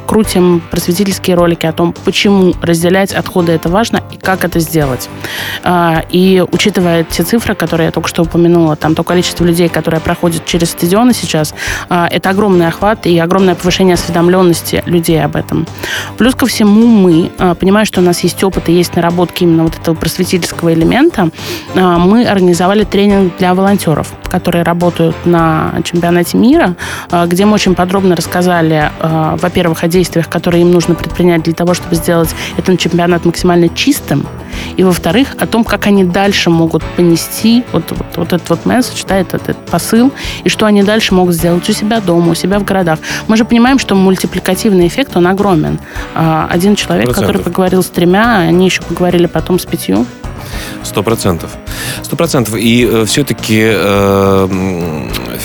крутим 0.06 0.62
просветительские 0.70 1.36
ролики 1.36 1.66
о 1.66 1.72
том, 1.72 1.94
почему 2.04 2.54
разделять 2.62 3.12
отходы 3.12 3.52
это 3.52 3.68
важно 3.68 4.02
и 4.12 4.16
как 4.16 4.44
это 4.44 4.58
сделать. 4.60 5.08
А, 5.62 6.04
И 6.10 6.44
учитывая 6.50 7.04
те 7.04 7.22
цифры, 7.22 7.54
которые 7.54 7.86
я 7.86 7.92
только 7.92 8.08
что 8.08 8.22
упомянула, 8.22 8.76
там 8.76 8.94
то 8.94 9.04
количество 9.04 9.44
людей, 9.44 9.68
которые 9.68 10.00
проходят 10.00 10.44
через 10.44 10.70
стадионы 10.70 11.12
сейчас, 11.12 11.54
а, 11.88 12.08
это 12.10 12.30
огромный 12.30 12.66
охват 12.66 13.06
и 13.06 13.18
огромное 13.18 13.54
повышение 13.54 13.94
осведомленности 13.94 14.82
людей 14.86 15.22
об 15.22 15.36
этом. 15.36 15.66
Плюс 16.18 16.34
ко 16.34 16.46
всему 16.46 16.86
мы, 16.86 17.30
а, 17.38 17.54
понимая, 17.54 17.84
что 17.84 18.00
у 18.00 18.04
нас 18.04 18.20
есть 18.20 18.42
опыт 18.42 18.68
и 18.68 18.72
есть 18.72 18.96
наработки 18.96 19.44
именно 19.44 19.64
вот 19.64 19.76
этого 19.76 19.94
просветительского 19.94 20.72
элемента, 20.72 21.30
мы 21.74 22.26
организовали 22.26 22.84
тренинг 22.84 23.36
для 23.38 23.54
волонтеров, 23.54 24.12
которые 24.24 24.64
работают 24.64 25.14
на 25.24 25.74
чемпионате 25.84 26.36
мира, 26.36 26.76
где 27.26 27.44
мы 27.44 27.54
очень 27.54 27.74
подробно 27.74 28.16
рассказали, 28.16 28.90
а, 29.00 29.36
во-первых, 29.60 29.84
о 29.84 29.88
действиях, 29.88 30.30
которые 30.30 30.62
им 30.62 30.70
нужно 30.70 30.94
предпринять 30.94 31.42
для 31.42 31.52
того, 31.52 31.74
чтобы 31.74 31.94
сделать 31.94 32.30
этот 32.56 32.78
чемпионат 32.78 33.26
максимально 33.26 33.68
чистым, 33.68 34.26
и, 34.78 34.82
во-вторых, 34.82 35.28
о 35.38 35.46
том, 35.46 35.64
как 35.64 35.86
они 35.86 36.02
дальше 36.02 36.48
могут 36.48 36.82
понести 36.96 37.62
вот, 37.72 37.84
вот, 37.90 38.06
вот 38.16 38.32
этот 38.32 38.48
вот 38.48 38.64
месседж, 38.64 39.02
да, 39.06 39.18
этот, 39.18 39.50
этот 39.50 39.66
посыл, 39.66 40.12
и 40.44 40.48
что 40.48 40.64
они 40.64 40.82
дальше 40.82 41.12
могут 41.14 41.34
сделать 41.34 41.68
у 41.68 41.72
себя 41.74 42.00
дома, 42.00 42.30
у 42.30 42.34
себя 42.34 42.58
в 42.58 42.64
городах. 42.64 43.00
Мы 43.28 43.36
же 43.36 43.44
понимаем, 43.44 43.78
что 43.78 43.94
мультипликативный 43.94 44.86
эффект, 44.86 45.14
он 45.16 45.26
огромен. 45.26 45.78
А, 46.14 46.48
Один 46.50 46.74
человек, 46.74 47.08
который 47.08 47.24
Процентов. 47.24 47.52
поговорил 47.52 47.82
с 47.82 47.88
тремя, 47.88 48.38
они 48.38 48.64
еще 48.64 48.80
поговорили 48.80 49.26
потом 49.26 49.58
с 49.58 49.66
пятью. 49.66 50.06
Сто 50.82 51.02
процентов. 51.02 51.50
Сто 52.02 52.16
процентов. 52.16 52.54
И 52.56 53.04
все-таки 53.06 53.60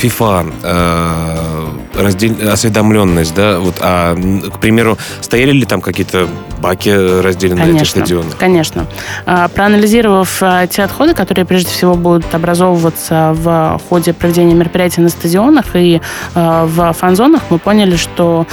FIFA, 0.01 0.54
э, 0.63 1.54
раздель- 1.97 2.47
осведомленность, 2.47 3.34
да, 3.36 3.60
вот, 3.60 3.75
а, 3.81 4.15
к 4.15 4.60
примеру, 4.60 4.97
стояли 5.21 5.51
ли 5.51 5.65
там 5.65 5.81
какие-то 5.81 6.27
баки 6.60 6.89
разделены 6.89 7.58
на 7.58 7.63
этих 7.63 7.71
Конечно, 7.73 8.01
стадионах? 8.01 8.38
конечно. 8.38 8.86
А, 9.25 9.47
Проанализировав 9.49 10.38
а, 10.41 10.67
те 10.67 10.84
отходы, 10.84 11.13
которые 11.13 11.45
прежде 11.45 11.69
всего 11.69 11.95
будут 11.95 12.34
образовываться 12.34 13.34
в 13.36 13.79
ходе 13.89 14.13
проведения 14.13 14.53
мероприятий 14.55 15.01
на 15.01 15.10
стадионах 15.10 15.65
и 15.75 16.01
а, 16.34 16.65
в 16.65 16.93
фан-зонах, 16.93 17.43
мы 17.49 17.60
поняли, 17.60 17.95
что 17.95 18.47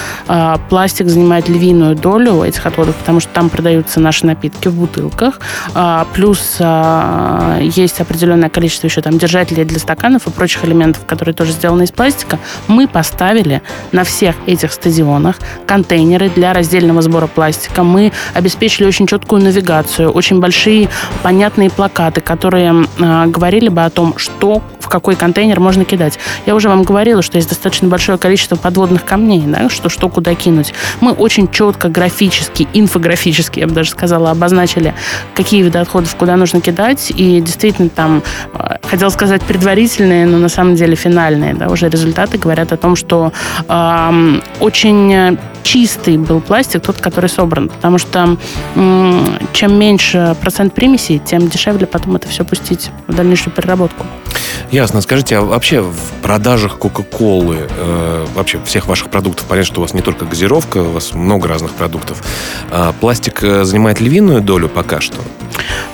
пластик 0.69 1.09
занимает 1.09 1.49
львиную 1.49 1.97
долю 1.97 2.43
этих 2.43 2.65
отходов, 2.67 2.95
потому 2.97 3.21
что 3.21 3.31
там 3.33 3.49
продаются 3.51 4.01
наши 4.01 4.27
напитки 4.27 4.69
в 4.69 4.75
бутылках, 4.75 5.41
плюс 6.15 6.59
есть 7.61 8.01
определенное 8.01 8.49
количество 8.51 8.87
еще 8.87 9.01
там 9.01 9.19
держателей 9.19 9.65
для 9.65 9.79
стаканов 9.79 10.27
и 10.27 10.31
прочих 10.31 10.65
элементов, 10.65 11.05
которые 11.07 11.35
тоже 11.35 11.53
сделаны 11.53 11.85
из 11.85 11.91
пластика. 11.91 12.39
Мы 12.69 12.87
поставили 12.89 13.32
на 13.93 14.05
всех 14.05 14.37
этих 14.47 14.73
стадионах 14.73 15.37
контейнеры 15.67 16.29
для 16.29 16.53
раздельного 16.53 17.03
сбора 17.03 17.27
пластика. 17.27 17.83
Мы 17.83 18.13
обеспечили 18.35 18.87
очень 18.87 19.07
четкую 19.07 19.43
навигацию, 19.43 20.11
очень 20.11 20.41
большие 20.41 20.89
понятные 21.23 21.71
плакаты, 21.71 22.21
которые 22.21 22.87
э, 22.99 23.27
говорили 23.27 23.69
бы 23.69 23.85
о 23.85 23.91
том, 23.91 24.15
что 24.19 24.63
в 24.81 24.89
какой 24.89 25.17
контейнер 25.17 25.61
можно 25.61 25.85
кидать. 25.85 26.19
Я 26.47 26.55
уже 26.55 26.69
вам 26.69 26.83
говорила, 26.83 27.23
что 27.23 27.37
есть 27.39 27.49
достаточно 27.49 27.89
большое 27.89 28.19
количество 28.19 28.57
подводных 28.57 29.05
камней, 29.05 29.43
да, 29.47 29.69
что, 29.69 29.89
что 29.89 30.09
куда 30.09 30.35
кинуть. 30.35 30.75
Мы 31.01 31.13
очень 31.13 31.49
четко, 31.51 31.89
графически, 31.89 32.69
инфографически, 32.75 33.61
я 33.61 33.67
бы 33.67 33.75
даже 33.75 33.91
сказала, 33.91 34.31
обозначили, 34.31 34.95
какие 35.35 35.63
виды 35.63 35.79
отходов 35.79 36.15
куда 36.17 36.37
нужно 36.37 36.61
кидать. 36.61 37.13
И 37.15 37.41
действительно 37.41 37.89
там, 37.89 38.23
э, 38.55 38.77
хотел 38.93 39.11
сказать 39.11 39.43
предварительные, 39.43 40.27
но 40.27 40.37
на 40.37 40.51
самом 40.51 40.75
деле 40.75 40.97
финальные, 40.97 41.55
да, 41.55 41.69
уже 41.69 41.89
результаты 41.89 42.37
говорят 42.37 42.73
о 42.73 42.77
том, 42.77 42.95
что 42.95 43.33
э, 43.67 44.41
очень 44.61 45.39
чистый 45.63 46.19
был 46.19 46.43
пластик, 46.43 46.83
тот, 46.83 47.01
который 47.01 47.31
собран, 47.31 47.71
потому 47.71 47.97
что 47.97 48.37
э, 48.75 49.25
чем 49.55 49.79
меньше 49.79 50.37
процент 50.43 50.75
примесей, 50.75 51.19
тем 51.19 51.49
дешевле 51.49 51.87
потом 51.87 52.17
это 52.17 52.29
все 52.29 52.45
пустить 52.45 52.91
в 53.07 53.15
дальнейшую 53.15 53.55
переработку. 53.55 54.05
Ясно. 54.73 55.03
Скажите, 55.03 55.37
а 55.37 55.43
вообще 55.43 55.83
в 55.83 55.97
продажах 56.23 56.79
Кока-Колы, 56.79 57.69
э, 57.69 58.27
вообще 58.35 58.59
всех 58.65 58.87
ваших 58.87 59.11
продуктов, 59.11 59.47
понятно, 59.47 59.67
что 59.67 59.81
у 59.81 59.85
вас 59.85 59.93
не 59.93 60.01
только 60.01 60.25
газировка, 60.25 60.79
у 60.79 60.93
вас 60.93 61.13
много 61.13 61.47
разных 61.47 61.73
продуктов, 61.73 62.23
э, 62.71 62.93
пластик 62.99 63.43
э, 63.43 63.65
занимает 63.65 64.01
львиную 64.01 64.41
долю 64.41 64.71
пока 64.71 65.03
что? 65.03 65.19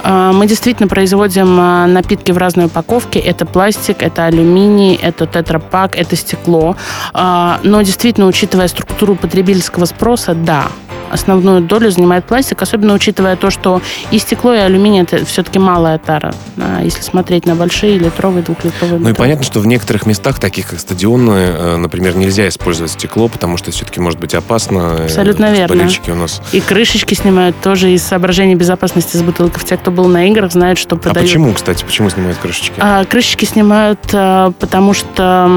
А, 0.04 0.32
мы 0.32 0.46
действительно 0.46 0.88
производим 0.88 1.58
а, 1.58 1.86
напитки 1.88 2.30
в 2.30 2.38
разной 2.38 2.66
упаковке. 2.66 3.18
Это 3.18 3.46
пластик, 3.46 4.00
это 4.00 4.26
алюминий, 4.26 4.94
это 4.94 5.26
тетрапак, 5.26 5.96
это 5.96 6.14
стекло. 6.14 6.76
А, 7.12 7.58
но 7.64 7.82
действительно, 7.82 8.26
учитывая 8.26 8.68
структуру 8.68 9.16
потребительского 9.16 9.86
спроса, 9.86 10.34
да, 10.34 10.68
основную 11.10 11.60
долю 11.60 11.90
занимает 11.90 12.24
пластик, 12.24 12.62
особенно 12.62 12.94
учитывая 12.94 13.36
то, 13.36 13.50
что 13.50 13.80
и 14.10 14.18
стекло, 14.18 14.54
и 14.54 14.58
алюминий 14.58 15.02
это 15.02 15.24
все-таки 15.24 15.58
малая 15.58 15.98
тара, 15.98 16.34
если 16.82 17.02
смотреть 17.02 17.46
на 17.46 17.54
большие 17.54 17.98
литровые, 17.98 18.42
двухлитровые. 18.42 18.98
Ну 18.98 19.08
и 19.10 19.12
понятно, 19.12 19.44
что 19.44 19.60
в 19.60 19.66
некоторых 19.66 20.06
местах, 20.06 20.38
таких 20.38 20.68
как 20.68 20.80
стадионы, 20.80 21.30
э, 21.30 21.76
например, 21.76 22.16
нельзя 22.16 22.48
использовать 22.48 22.92
стекло, 22.92 23.28
потому 23.28 23.56
что 23.56 23.70
все-таки 23.70 24.00
может 24.00 24.18
быть 24.18 24.34
опасно. 24.34 25.04
Абсолютно 25.04 25.52
верно. 25.52 25.76
Болельщики 25.76 26.10
у 26.10 26.14
нас. 26.14 26.42
И 26.52 26.60
крышечки 26.60 27.14
снимают 27.14 27.56
тоже 27.60 27.90
из 27.92 28.02
соображений 28.02 28.54
безопасности 28.54 29.16
с 29.16 29.22
бутылков. 29.22 29.64
Те, 29.64 29.76
кто 29.76 29.90
был 29.90 30.06
на 30.06 30.26
играх, 30.28 30.52
знают, 30.52 30.78
что 30.78 30.96
продают. 30.96 31.18
А 31.18 31.20
почему, 31.20 31.52
кстати, 31.52 31.84
почему 31.84 32.10
снимают 32.10 32.38
крышечки? 32.38 32.74
А, 32.78 33.04
крышечки 33.04 33.44
снимают, 33.44 34.00
а, 34.12 34.52
потому 34.58 34.94
что 34.94 35.48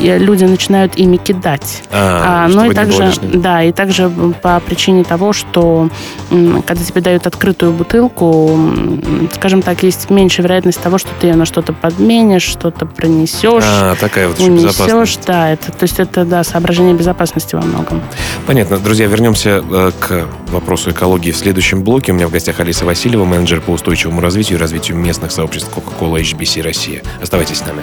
люди 0.00 0.44
начинают 0.44 0.96
ими 0.96 1.16
кидать. 1.16 1.82
А, 1.90 2.46
а, 2.46 2.48
ну 2.48 2.70
и 2.70 2.74
также, 2.74 3.12
да, 3.22 3.62
и 3.62 3.72
также 3.72 4.10
по 4.42 4.55
причине 4.60 5.04
того, 5.04 5.32
что 5.32 5.88
когда 6.30 6.82
тебе 6.82 7.00
дают 7.00 7.26
открытую 7.26 7.72
бутылку, 7.72 8.58
скажем 9.34 9.62
так, 9.62 9.82
есть 9.82 10.10
меньше 10.10 10.42
вероятность 10.42 10.80
того, 10.80 10.98
что 10.98 11.10
ты 11.20 11.28
ее 11.28 11.34
на 11.34 11.44
что-то 11.44 11.72
подменишь, 11.72 12.42
что-то 12.42 12.86
пронесешь. 12.86 13.64
А, 13.66 13.94
такая 13.96 14.28
вот 14.28 14.38
унесешь, 14.38 14.68
безопасность. 14.68 15.20
Да, 15.26 15.50
это, 15.50 15.72
то 15.72 15.82
есть 15.82 15.98
это, 15.98 16.24
да, 16.24 16.44
соображение 16.44 16.94
безопасности 16.94 17.54
во 17.54 17.62
многом. 17.62 18.02
Понятно. 18.46 18.78
Друзья, 18.78 19.06
вернемся 19.06 19.62
э, 19.68 19.90
к 19.98 20.26
вопросу 20.48 20.90
экологии 20.90 21.30
в 21.30 21.36
следующем 21.36 21.82
блоке. 21.82 22.12
У 22.12 22.14
меня 22.14 22.28
в 22.28 22.30
гостях 22.30 22.60
Алиса 22.60 22.84
Васильева, 22.84 23.24
менеджер 23.24 23.60
по 23.60 23.70
устойчивому 23.70 24.20
развитию 24.20 24.58
и 24.58 24.60
развитию 24.60 24.96
местных 24.96 25.32
сообществ 25.32 25.70
Coca-Cola 25.74 26.20
HBC 26.20 26.62
Россия. 26.62 27.02
Оставайтесь 27.20 27.58
с 27.58 27.66
нами. 27.66 27.82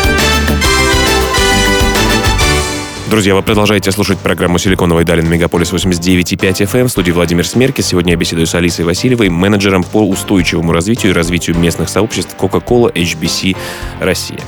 Друзья, 3.11 3.35
вы 3.35 3.41
продолжаете 3.41 3.91
слушать 3.91 4.19
программу 4.19 4.57
«Силиконовой 4.57 5.03
дали» 5.03 5.19
на 5.19 5.27
Мегаполис 5.27 5.73
89.5 5.73 6.37
FM. 6.37 6.79
Эм. 6.79 6.87
В 6.87 6.91
студии 6.91 7.11
Владимир 7.11 7.45
Смерки. 7.45 7.81
Сегодня 7.81 8.13
я 8.13 8.17
беседую 8.17 8.47
с 8.47 8.55
Алисой 8.55 8.85
Васильевой, 8.85 9.27
менеджером 9.27 9.83
по 9.83 10.07
устойчивому 10.07 10.71
развитию 10.71 11.11
и 11.11 11.13
развитию 11.13 11.57
местных 11.57 11.89
сообществ 11.89 12.37
Coca-Cola 12.39 12.89
HBC 12.93 13.57
Россия. 13.99 14.39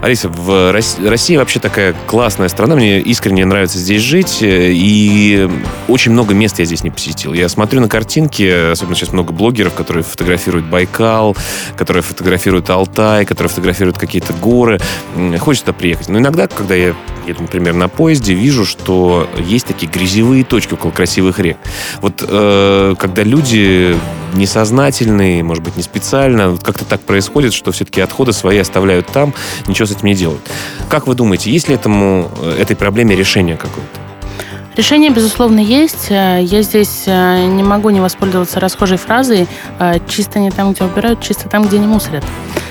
Алиса, 0.00 0.30
в 0.30 0.72
России 0.72 1.36
вообще 1.36 1.60
такая 1.60 1.94
классная 2.06 2.48
страна. 2.48 2.76
Мне 2.76 2.98
искренне 3.02 3.44
нравится 3.44 3.76
здесь 3.76 4.00
жить. 4.00 4.38
И 4.40 5.46
очень 5.86 6.12
много 6.12 6.32
мест 6.32 6.58
я 6.60 6.64
здесь 6.64 6.84
не 6.84 6.90
посетил. 6.90 7.34
Я 7.34 7.50
смотрю 7.50 7.82
на 7.82 7.90
картинки, 7.90 8.70
особенно 8.70 8.96
сейчас 8.96 9.12
много 9.12 9.34
блогеров, 9.34 9.74
которые 9.74 10.02
фотографируют 10.02 10.64
Байкал, 10.64 11.36
которые 11.76 12.02
фотографируют 12.02 12.70
Алтай, 12.70 13.26
которые 13.26 13.50
фотографируют 13.50 13.98
какие-то 13.98 14.32
горы. 14.32 14.80
Хочется 15.40 15.74
приехать. 15.74 16.08
Но 16.08 16.18
иногда, 16.18 16.46
когда 16.46 16.74
я 16.74 16.94
еду, 17.26 17.42
например, 17.42 17.74
на 17.74 17.88
поезде, 17.98 18.32
вижу, 18.32 18.64
что 18.64 19.28
есть 19.36 19.66
такие 19.66 19.90
грязевые 19.90 20.44
точки 20.44 20.74
около 20.74 20.92
красивых 20.92 21.40
рек. 21.40 21.56
Вот 22.00 22.24
э, 22.26 22.94
когда 22.96 23.24
люди 23.24 23.96
несознательные, 24.34 25.42
может 25.42 25.64
быть, 25.64 25.76
не 25.76 25.82
специально, 25.82 26.50
вот 26.50 26.62
как-то 26.62 26.84
так 26.84 27.00
происходит, 27.00 27.52
что 27.52 27.72
все-таки 27.72 28.00
отходы 28.00 28.32
свои 28.32 28.58
оставляют 28.58 29.08
там, 29.08 29.34
ничего 29.66 29.86
с 29.86 29.90
этим 29.90 30.06
не 30.06 30.14
делают. 30.14 30.40
Как 30.88 31.08
вы 31.08 31.16
думаете, 31.16 31.50
есть 31.50 31.68
ли 31.68 31.74
этому, 31.74 32.30
э, 32.40 32.62
этой 32.62 32.76
проблеме 32.76 33.16
решение 33.16 33.56
какое-то? 33.56 33.98
Решение, 34.76 35.10
безусловно, 35.10 35.58
есть. 35.58 36.06
Э, 36.10 36.38
я 36.40 36.62
здесь 36.62 37.02
э, 37.06 37.46
не 37.46 37.64
могу 37.64 37.90
не 37.90 38.00
воспользоваться 38.00 38.60
расхожей 38.60 38.96
фразой 38.96 39.48
«чисто 40.08 40.38
не 40.38 40.52
там, 40.52 40.72
где 40.72 40.84
убирают, 40.84 41.20
чисто 41.20 41.48
там, 41.48 41.64
где 41.66 41.80
не 41.80 41.88
мусорят». 41.88 42.24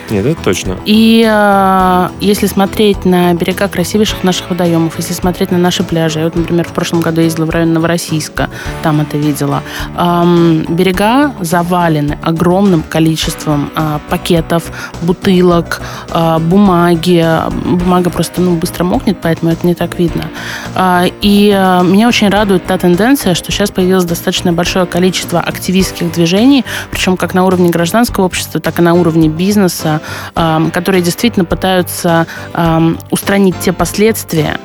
Нет, 0.10 0.26
это 0.26 0.42
точно. 0.42 0.78
И 0.86 1.26
э, 1.28 2.10
если 2.22 2.48
смотреть 2.48 3.06
на 3.06 3.34
берега 3.34 3.68
красивейших 3.68 4.24
наших 4.24 4.50
водоемов, 4.50 4.98
если 4.98 5.14
смотреть 5.14 5.52
на 5.52 5.58
наши 5.58 5.84
пляжи, 5.84 6.20
я 6.20 6.26
вот, 6.26 6.36
например, 6.36 6.66
в 6.66 6.72
прошлом 6.72 7.02
году 7.02 7.22
ездила 7.22 7.46
в 7.46 7.50
район 7.50 7.74
Новороссийска, 7.74 8.50
там 8.84 9.02
это 9.02 9.18
видела, 9.18 9.64
э, 9.98 10.64
берега 10.70 11.34
завалены 11.42 12.18
огромным 12.24 12.84
количеством 12.84 13.70
э, 13.76 14.00
пакетов, 14.10 14.72
бутылок, 15.02 15.82
э, 16.10 16.40
бумаги. 16.40 17.26
Бумага 17.66 18.10
просто 18.10 18.42
ну, 18.42 18.56
быстро 18.56 18.84
мокнет, 18.86 19.18
поэтому 19.22 19.52
это 19.52 19.68
не 19.68 19.76
так 19.76 20.00
видно. 20.00 20.26
Э, 20.76 21.08
и 21.22 21.52
э, 21.54 21.84
меня 21.84 22.08
очень 22.08 22.30
радует 22.30 22.66
та 22.66 22.78
тенденция, 22.78 23.34
что 23.34 23.52
сейчас 23.52 23.72
появилось 23.72 24.06
достаточно 24.06 24.54
большое 24.54 24.86
количество 24.86 25.42
активистских 25.42 26.14
движений, 26.14 26.64
причем 26.92 27.18
как 27.18 27.34
на 27.34 27.44
уровне 27.44 27.70
гражданского 27.70 28.26
общества, 28.26 28.62
так 28.62 28.80
и 28.80 28.82
на 28.82 28.94
уровне 28.94 29.28
бизнеса, 29.28 29.97
которые 30.34 31.02
действительно 31.02 31.46
пытаются 31.46 32.28
устранить 33.12 33.60
те 33.60 33.74
последствия, 33.74 34.60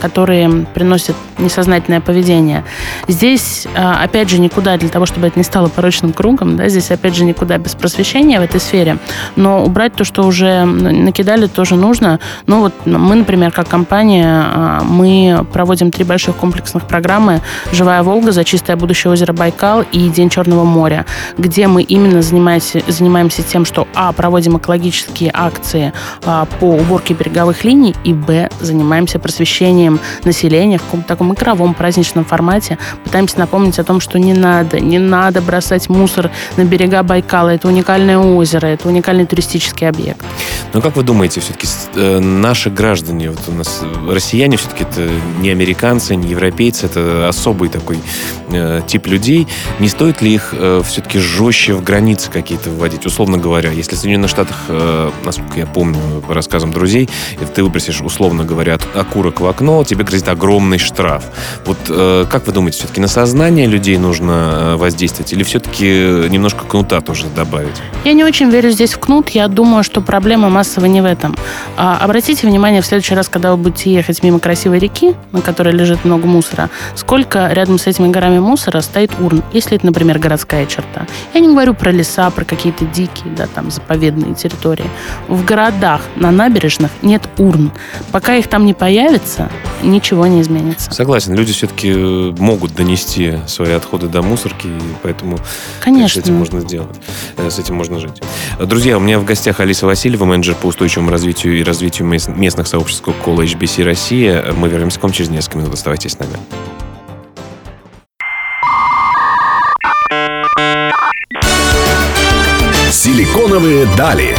которые 0.00 0.66
приносят 0.74 1.16
несознательное 1.38 2.00
поведение. 2.00 2.64
Здесь, 3.08 3.66
а, 3.76 4.02
опять 4.02 4.28
же, 4.28 4.38
никуда 4.38 4.76
для 4.76 4.88
того, 4.88 5.06
чтобы 5.06 5.26
это 5.26 5.38
не 5.38 5.44
стало 5.44 5.68
порочным 5.68 6.12
кругом, 6.12 6.56
да, 6.56 6.68
здесь, 6.68 6.90
опять 6.90 7.14
же, 7.14 7.24
никуда 7.24 7.58
без 7.58 7.74
просвещения 7.74 8.40
в 8.40 8.42
этой 8.42 8.60
сфере, 8.60 8.98
но 9.36 9.64
убрать 9.64 9.94
то, 9.94 10.04
что 10.04 10.24
уже 10.24 10.64
накидали, 10.64 11.46
тоже 11.46 11.76
нужно. 11.76 12.18
Ну 12.46 12.60
вот 12.60 12.74
мы, 12.86 13.14
например, 13.16 13.52
как 13.52 13.68
компания, 13.68 14.42
а, 14.44 14.82
мы 14.84 15.46
проводим 15.52 15.90
три 15.90 16.04
больших 16.04 16.36
комплексных 16.36 16.86
программы 16.86 17.40
«Живая 17.72 18.02
Волга» 18.02 18.32
за 18.32 18.44
чистое 18.44 18.76
будущее 18.76 19.12
озера 19.12 19.32
Байкал 19.32 19.84
и 19.92 20.08
День 20.08 20.28
Черного 20.28 20.64
моря, 20.64 21.06
где 21.38 21.66
мы 21.66 21.82
именно 21.82 22.22
занимаемся, 22.22 22.82
занимаемся 22.86 23.42
тем, 23.42 23.64
что, 23.64 23.86
а, 23.94 24.12
проводим 24.12 24.58
экологические 24.58 25.30
акции 25.32 25.92
по 26.22 26.64
уборке 26.64 27.14
береговых 27.14 27.64
линий, 27.64 27.94
и, 28.04 28.12
б, 28.12 28.48
занимаемся 28.60 29.19
просвещением 29.20 30.00
населения 30.24 30.78
в 30.78 30.82
каком-то 30.82 31.08
таком 31.08 31.34
игровом 31.34 31.74
праздничном 31.74 32.24
формате. 32.24 32.78
Пытаемся 33.04 33.38
напомнить 33.38 33.78
о 33.78 33.84
том, 33.84 34.00
что 34.00 34.18
не 34.18 34.32
надо, 34.32 34.80
не 34.80 34.98
надо 34.98 35.40
бросать 35.40 35.88
мусор 35.88 36.30
на 36.56 36.64
берега 36.64 37.02
Байкала. 37.02 37.50
Это 37.50 37.68
уникальное 37.68 38.18
озеро, 38.18 38.66
это 38.66 38.88
уникальный 38.88 39.26
туристический 39.26 39.88
объект. 39.88 40.24
Ну, 40.72 40.80
как 40.80 40.96
вы 40.96 41.02
думаете, 41.02 41.40
все-таки 41.40 41.66
э, 41.94 42.18
наши 42.20 42.70
граждане, 42.70 43.30
вот 43.30 43.40
у 43.48 43.52
нас 43.52 43.82
россияне 44.08 44.56
все-таки 44.56 44.84
это 44.84 45.08
не 45.40 45.50
американцы, 45.50 46.16
не 46.16 46.28
европейцы, 46.28 46.86
это 46.86 47.28
особый 47.28 47.68
такой 47.68 47.98
э, 48.48 48.80
тип 48.86 49.06
людей. 49.06 49.46
Не 49.78 49.88
стоит 49.88 50.22
ли 50.22 50.34
их 50.34 50.50
э, 50.52 50.82
все-таки 50.86 51.18
жестче 51.18 51.74
в 51.74 51.82
границы 51.82 52.30
какие-то 52.30 52.70
вводить? 52.70 53.06
Условно 53.06 53.38
говоря, 53.38 53.70
если 53.70 53.96
в 53.96 53.98
Соединенных 53.98 54.30
Штатах, 54.30 54.56
э, 54.68 55.10
насколько 55.24 55.58
я 55.58 55.66
помню 55.66 55.98
по 56.26 56.34
рассказам 56.34 56.72
друзей, 56.72 57.08
ты 57.54 57.62
выбросишь, 57.62 58.00
условно 58.00 58.44
говоря, 58.44 58.78
окурок 59.10 59.40
в 59.40 59.46
окно, 59.46 59.82
тебе 59.84 60.04
грозит 60.04 60.28
огромный 60.28 60.78
штраф. 60.78 61.24
Вот 61.66 61.78
э, 61.88 62.26
как 62.30 62.46
вы 62.46 62.52
думаете, 62.52 62.78
все-таки 62.78 63.00
на 63.00 63.08
сознание 63.08 63.66
людей 63.66 63.98
нужно 63.98 64.32
э, 64.32 64.76
воздействовать 64.76 65.32
или 65.32 65.42
все-таки 65.42 66.28
немножко 66.28 66.64
кнута 66.64 67.00
тоже 67.00 67.26
добавить? 67.34 67.74
Я 68.04 68.12
не 68.12 68.24
очень 68.24 68.50
верю 68.50 68.70
здесь 68.70 68.92
в 68.92 68.98
кнут. 68.98 69.30
Я 69.30 69.48
думаю, 69.48 69.82
что 69.82 70.00
проблема 70.00 70.48
массово 70.48 70.86
не 70.86 71.00
в 71.00 71.04
этом. 71.04 71.34
А, 71.76 71.98
обратите 72.00 72.46
внимание 72.46 72.82
в 72.82 72.86
следующий 72.86 73.14
раз, 73.14 73.28
когда 73.28 73.50
вы 73.50 73.56
будете 73.56 73.92
ехать 73.92 74.22
мимо 74.22 74.38
красивой 74.38 74.78
реки, 74.78 75.14
на 75.32 75.40
которой 75.40 75.72
лежит 75.74 76.04
много 76.04 76.26
мусора, 76.26 76.70
сколько 76.94 77.48
рядом 77.52 77.78
с 77.78 77.86
этими 77.86 78.08
горами 78.08 78.38
мусора 78.38 78.80
стоит 78.80 79.10
урн, 79.20 79.42
если 79.52 79.76
это, 79.76 79.86
например, 79.86 80.18
городская 80.18 80.66
черта. 80.66 81.06
Я 81.34 81.40
не 81.40 81.48
говорю 81.48 81.74
про 81.74 81.90
леса, 81.90 82.30
про 82.30 82.44
какие-то 82.44 82.84
дикие, 82.84 83.34
да, 83.36 83.46
там, 83.46 83.70
заповедные 83.70 84.34
территории. 84.34 84.86
В 85.28 85.44
городах, 85.44 86.02
на 86.16 86.30
набережных 86.30 86.90
нет 87.02 87.22
урн. 87.38 87.72
Пока 88.12 88.36
их 88.36 88.46
там 88.46 88.64
не 88.64 88.74
появится, 88.74 88.99
появится, 89.00 89.50
ничего 89.82 90.26
не 90.26 90.42
изменится. 90.42 90.92
Согласен, 90.92 91.34
люди 91.34 91.54
все-таки 91.54 91.90
э, 91.90 92.34
могут 92.38 92.74
донести 92.74 93.38
свои 93.46 93.72
отходы 93.72 94.08
до 94.08 94.20
мусорки, 94.20 94.66
и 94.66 94.80
поэтому 95.02 95.38
Конечно. 95.80 96.20
с 96.20 96.24
этим 96.24 96.34
можно 96.34 96.60
сделать, 96.60 97.00
э, 97.38 97.48
с 97.48 97.58
этим 97.58 97.76
можно 97.76 97.98
жить. 97.98 98.20
Друзья, 98.58 98.98
у 98.98 99.00
меня 99.00 99.18
в 99.18 99.24
гостях 99.24 99.60
Алиса 99.60 99.86
Васильева, 99.86 100.26
менеджер 100.26 100.54
по 100.54 100.66
устойчивому 100.66 101.10
развитию 101.10 101.58
и 101.58 101.62
развитию 101.62 102.06
местных 102.06 102.66
сообществ 102.66 103.02
Coca-Cola 103.06 103.44
HBC 103.44 103.84
Россия. 103.84 104.52
Мы 104.54 104.68
вернемся 104.68 105.00
к 105.00 105.02
вам 105.02 105.12
через 105.12 105.30
несколько 105.30 105.58
минут. 105.58 105.72
Оставайтесь 105.72 106.12
с 106.12 106.18
нами. 106.18 106.36
Силиконовые 112.90 113.86
дали. 113.96 114.36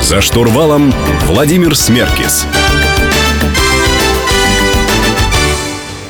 За 0.00 0.22
штурвалом 0.22 0.94
Владимир 1.26 1.76
Смеркис. 1.76 2.46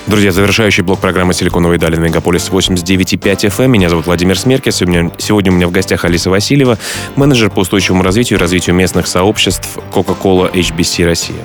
Друзья, 0.08 0.32
завершающий 0.32 0.82
блок 0.82 1.00
программы 1.00 1.34
«Силиконовые 1.34 1.78
дали» 1.78 1.96
на 1.96 2.06
Мегаполис 2.06 2.48
89.5 2.48 3.20
FM. 3.20 3.68
Меня 3.68 3.90
зовут 3.90 4.06
Владимир. 4.06 4.38
Сегодня, 4.38 5.12
сегодня 5.18 5.52
у 5.52 5.54
меня 5.54 5.68
в 5.68 5.70
гостях 5.70 6.06
Алиса 6.06 6.30
Васильева, 6.30 6.78
менеджер 7.14 7.50
по 7.50 7.60
устойчивому 7.60 8.02
развитию 8.02 8.38
и 8.38 8.40
развитию 8.40 8.74
местных 8.74 9.06
сообществ 9.06 9.68
Coca-Cola 9.92 10.50
HBC 10.50 11.04
Россия. 11.04 11.44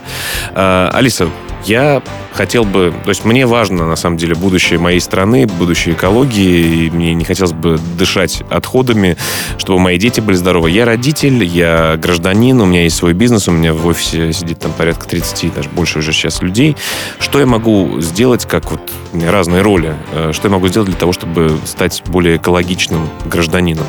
А, 0.55 0.89
Алиса, 0.93 1.27
я 1.65 2.01
хотел 2.33 2.63
бы... 2.65 2.93
То 3.03 3.09
есть 3.09 3.25
мне 3.25 3.45
важно, 3.45 3.87
на 3.87 3.95
самом 3.95 4.17
деле, 4.17 4.35
будущее 4.35 4.79
моей 4.79 4.99
страны, 4.99 5.45
будущее 5.45 5.95
экологии, 5.95 6.85
и 6.85 6.89
мне 6.89 7.13
не 7.13 7.25
хотелось 7.25 7.53
бы 7.53 7.79
дышать 7.97 8.43
отходами, 8.49 9.17
чтобы 9.57 9.79
мои 9.79 9.97
дети 9.97 10.19
были 10.19 10.35
здоровы. 10.35 10.69
Я 10.69 10.85
родитель, 10.85 11.43
я 11.43 11.97
гражданин, 11.97 12.59
у 12.61 12.65
меня 12.65 12.83
есть 12.83 12.95
свой 12.95 13.13
бизнес, 13.13 13.47
у 13.47 13.51
меня 13.51 13.73
в 13.73 13.85
офисе 13.85 14.33
сидит 14.33 14.59
там 14.59 14.71
порядка 14.73 15.07
30, 15.07 15.53
даже 15.53 15.69
больше 15.69 15.99
уже 15.99 16.11
сейчас 16.11 16.41
людей. 16.41 16.75
Что 17.19 17.39
я 17.39 17.45
могу 17.45 18.01
сделать, 18.01 18.45
как 18.45 18.71
вот 18.71 18.81
разные 19.13 19.61
роли, 19.61 19.95
э, 20.13 20.31
что 20.33 20.47
я 20.47 20.51
могу 20.51 20.67
сделать 20.67 20.89
для 20.89 20.97
того, 20.97 21.13
чтобы 21.13 21.57
стать 21.65 22.03
более 22.07 22.37
экологичным 22.37 23.09
гражданином? 23.25 23.85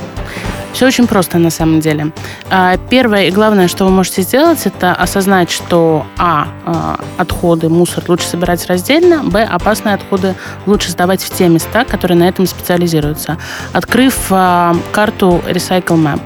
Все 0.75 0.87
очень 0.87 1.07
просто 1.07 1.39
на 1.39 1.51
самом 1.51 1.81
деле. 1.81 2.13
А, 2.51 2.77
первое 2.91 3.29
и 3.29 3.31
главное, 3.31 3.69
что 3.69 3.85
вы 3.85 3.93
можете 3.93 4.23
сделать, 4.23 4.67
это 4.67 4.93
осознать, 4.93 5.51
что 5.51 6.05
а, 6.19 6.49
а 6.67 7.01
отходы, 7.17 7.69
мусор 7.69 8.05
лучше 8.09 8.27
собирать 8.27 8.67
раздельно, 8.67 9.23
б, 9.23 9.43
опасные 9.43 9.95
отходы 9.95 10.35
лучше 10.67 10.91
сдавать 10.91 11.23
в 11.23 11.31
те 11.31 11.49
места, 11.49 11.85
которые 11.85 12.19
на 12.19 12.29
этом 12.29 12.47
специализируются. 12.47 13.39
Открыв 13.73 14.27
а, 14.31 14.77
карту 14.93 15.41
Recycle 15.47 15.97
Map, 15.97 16.21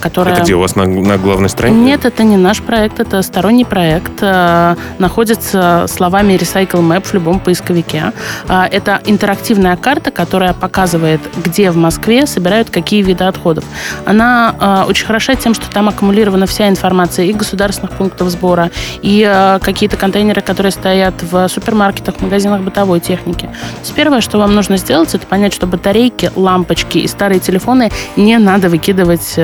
которая... 0.00 0.34
Это 0.34 0.42
где 0.42 0.54
у 0.54 0.60
вас 0.60 0.76
на, 0.76 0.84
на 0.84 1.18
главной 1.18 1.48
странице? 1.48 1.80
Нет, 1.80 2.04
это 2.04 2.24
не 2.24 2.36
наш 2.36 2.62
проект, 2.62 3.00
это 3.00 3.22
сторонний 3.22 3.64
проект. 3.64 4.12
А, 4.20 4.76
находится 4.98 5.86
словами 5.88 6.34
Recycle 6.34 6.80
Map 6.80 7.04
в 7.04 7.14
любом 7.14 7.40
поисковике. 7.40 8.12
А, 8.48 8.66
это 8.66 9.00
интерактивная 9.06 9.76
карта, 9.76 10.10
которая 10.10 10.52
показывает, 10.52 11.20
где 11.44 11.70
в 11.70 11.76
Москве 11.76 12.26
собирают 12.26 12.70
какие 12.70 13.02
виды 13.02 13.24
отходов. 13.24 13.64
Она 14.04 14.84
очень 14.88 15.06
хороша 15.06 15.34
тем, 15.34 15.54
что 15.54 15.70
там 15.70 15.88
аккумулирована 15.88 16.46
вся 16.46 16.68
информация 16.68 17.26
и 17.26 17.32
государственных 17.32 17.92
пунктов 17.92 18.28
сбора, 18.30 18.70
и 19.00 19.58
какие-то 19.60 19.96
контейнеры, 19.96 20.40
которые 20.40 20.72
стоят 20.72 21.14
в 21.22 21.48
супермаркетах, 21.48 22.20
магазинах 22.20 22.60
бытовой 22.60 23.00
техники. 23.00 23.46
То 23.46 23.80
есть 23.80 23.94
первое, 23.94 24.20
что 24.20 24.38
вам 24.38 24.54
нужно 24.54 24.76
сделать, 24.76 25.14
это 25.14 25.26
понять, 25.26 25.52
что 25.52 25.66
батарейки, 25.66 26.30
лампочки 26.34 26.98
и 26.98 27.06
старые 27.06 27.40
телефоны 27.40 27.90
не 28.16 28.38
надо 28.38 28.68
выкидывать 28.68 29.34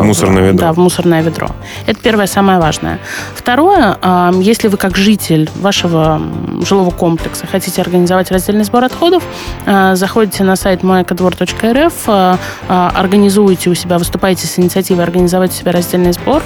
в 0.00 0.02
мусорное 0.02 0.50
ведро. 0.50 0.66
Да, 0.66 0.72
в 0.72 0.78
мусорное 0.78 1.22
ведро. 1.22 1.48
Это 1.86 2.00
первое, 2.00 2.26
самое 2.26 2.58
важное. 2.58 2.98
Второе, 3.34 3.96
если 4.40 4.68
вы 4.68 4.76
как 4.76 4.96
житель 4.96 5.50
вашего 5.56 6.20
жилого 6.64 6.90
комплекса 6.90 7.46
хотите 7.46 7.80
организовать 7.82 8.30
раздельный 8.30 8.64
сбор 8.64 8.84
отходов, 8.84 9.22
а, 9.66 9.94
заходите 9.94 10.44
на 10.44 10.56
сайт 10.56 10.80
а, 10.82 12.38
а, 12.68 12.92
организуете 12.94 13.70
у 13.70 13.74
себя, 13.74 13.98
выступаете 13.98 14.46
с 14.46 14.58
инициативой 14.58 15.04
организовать 15.04 15.50
у 15.50 15.54
себя 15.54 15.72
раздельный 15.72 16.12
сбор, 16.12 16.42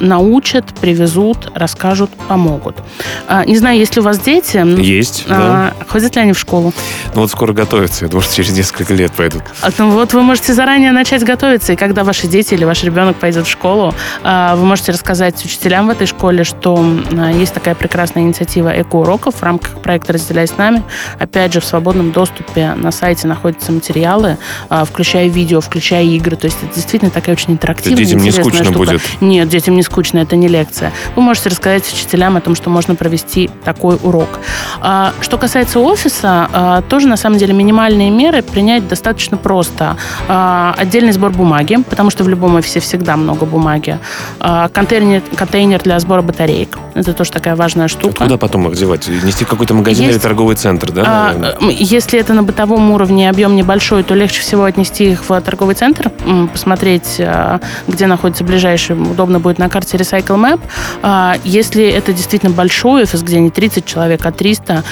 научат, 0.00 0.66
привезут, 0.80 1.50
расскажут, 1.54 2.10
помогут. 2.28 2.76
Не 3.46 3.56
знаю, 3.56 3.78
есть 3.78 3.94
ли 3.96 4.00
у 4.00 4.04
вас 4.04 4.18
дети? 4.18 4.64
Есть, 4.80 5.26
да. 5.28 5.74
Ходят 5.88 6.14
ли 6.16 6.22
они 6.22 6.32
в 6.32 6.38
школу? 6.38 6.72
Ну 7.14 7.22
вот 7.22 7.30
скоро 7.30 7.52
готовятся, 7.52 8.04
я 8.04 8.10
думаю, 8.10 8.22
что 8.22 8.34
через 8.36 8.56
несколько 8.56 8.94
лет 8.94 9.12
пойдут. 9.12 9.42
Ну 9.78 9.90
вот 9.90 10.12
вы 10.12 10.22
можете 10.22 10.54
заранее 10.54 10.92
начать 10.92 11.24
готовиться, 11.24 11.72
и 11.72 11.76
когда 11.76 12.04
ваши 12.04 12.26
дети 12.26 12.37
дети 12.38 12.54
или 12.54 12.64
ваш 12.64 12.84
ребенок 12.84 13.16
пойдет 13.16 13.46
в 13.46 13.50
школу, 13.50 13.92
а, 14.22 14.54
вы 14.54 14.64
можете 14.64 14.92
рассказать 14.92 15.44
учителям 15.44 15.88
в 15.88 15.90
этой 15.90 16.06
школе, 16.06 16.44
что 16.44 16.78
а, 16.78 17.32
есть 17.32 17.52
такая 17.52 17.74
прекрасная 17.74 18.22
инициатива 18.22 18.68
эко-уроков 18.80 19.34
в 19.36 19.42
рамках 19.42 19.82
проекта 19.82 20.12
«Разделяй 20.12 20.46
с 20.46 20.56
нами». 20.56 20.84
Опять 21.18 21.52
же, 21.52 21.60
в 21.60 21.64
свободном 21.64 22.12
доступе 22.12 22.74
на 22.76 22.92
сайте 22.92 23.26
находятся 23.26 23.72
материалы, 23.72 24.38
а, 24.68 24.84
включая 24.84 25.26
видео, 25.26 25.60
включая 25.60 26.04
игры. 26.04 26.36
То 26.36 26.44
есть 26.44 26.58
это 26.62 26.72
действительно 26.76 27.10
такая 27.10 27.34
очень 27.34 27.54
интерактивная, 27.54 28.04
Детям 28.04 28.20
не 28.20 28.30
скучно 28.30 28.62
штука. 28.62 28.78
будет? 28.78 29.02
Нет, 29.20 29.48
детям 29.48 29.74
не 29.74 29.82
скучно, 29.82 30.20
это 30.20 30.36
не 30.36 30.46
лекция. 30.46 30.92
Вы 31.16 31.22
можете 31.22 31.48
рассказать 31.48 31.92
учителям 31.92 32.36
о 32.36 32.40
том, 32.40 32.54
что 32.54 32.70
можно 32.70 32.94
провести 32.94 33.50
такой 33.64 33.98
урок. 34.00 34.28
Что 35.20 35.38
касается 35.38 35.80
офиса, 35.80 36.84
тоже 36.88 37.08
на 37.08 37.16
самом 37.16 37.38
деле 37.38 37.52
минимальные 37.52 38.10
меры 38.10 38.42
принять 38.42 38.86
достаточно 38.86 39.36
просто. 39.36 39.96
Отдельный 40.28 41.12
сбор 41.12 41.32
бумаги, 41.32 41.78
потому 41.88 42.10
что 42.10 42.27
в 42.28 42.30
любом 42.30 42.56
офисе 42.56 42.80
всегда 42.80 43.16
много 43.16 43.46
бумаги. 43.46 43.98
А, 44.38 44.68
контейнер, 44.68 45.22
контейнер 45.34 45.82
для 45.82 45.98
сбора 45.98 46.20
батареек. 46.20 46.78
Это 46.94 47.14
тоже 47.14 47.30
такая 47.30 47.56
важная 47.56 47.88
штука. 47.88 48.24
Куда 48.24 48.36
потом 48.36 48.68
их 48.68 48.76
девать? 48.76 49.08
Нести 49.08 49.44
в 49.44 49.48
какой-то 49.48 49.72
магазин 49.72 50.04
Есть, 50.04 50.16
или 50.16 50.22
торговый 50.22 50.56
центр, 50.56 50.92
да? 50.92 51.04
А, 51.06 51.54
если 51.70 52.20
это 52.20 52.34
на 52.34 52.42
бытовом 52.42 52.90
уровне 52.90 53.30
объем 53.30 53.56
небольшой, 53.56 54.02
то 54.02 54.14
легче 54.14 54.42
всего 54.42 54.64
отнести 54.64 55.12
их 55.12 55.28
в 55.28 55.40
торговый 55.40 55.74
центр, 55.74 56.10
посмотреть, 56.52 57.16
а, 57.18 57.60
где 57.86 58.06
находится 58.06 58.44
ближайший, 58.44 58.94
удобно 58.94 59.40
будет 59.40 59.58
на 59.58 59.70
карте 59.70 59.96
Recycle 59.96 60.36
Map. 60.36 60.60
А, 61.02 61.36
если 61.44 61.84
это 61.84 62.12
действительно 62.12 62.52
большой 62.52 63.04
офис, 63.04 63.22
где 63.22 63.40
не 63.40 63.50
30 63.50 63.86
человек, 63.86 64.26
а 64.26 64.32
300, 64.32 64.84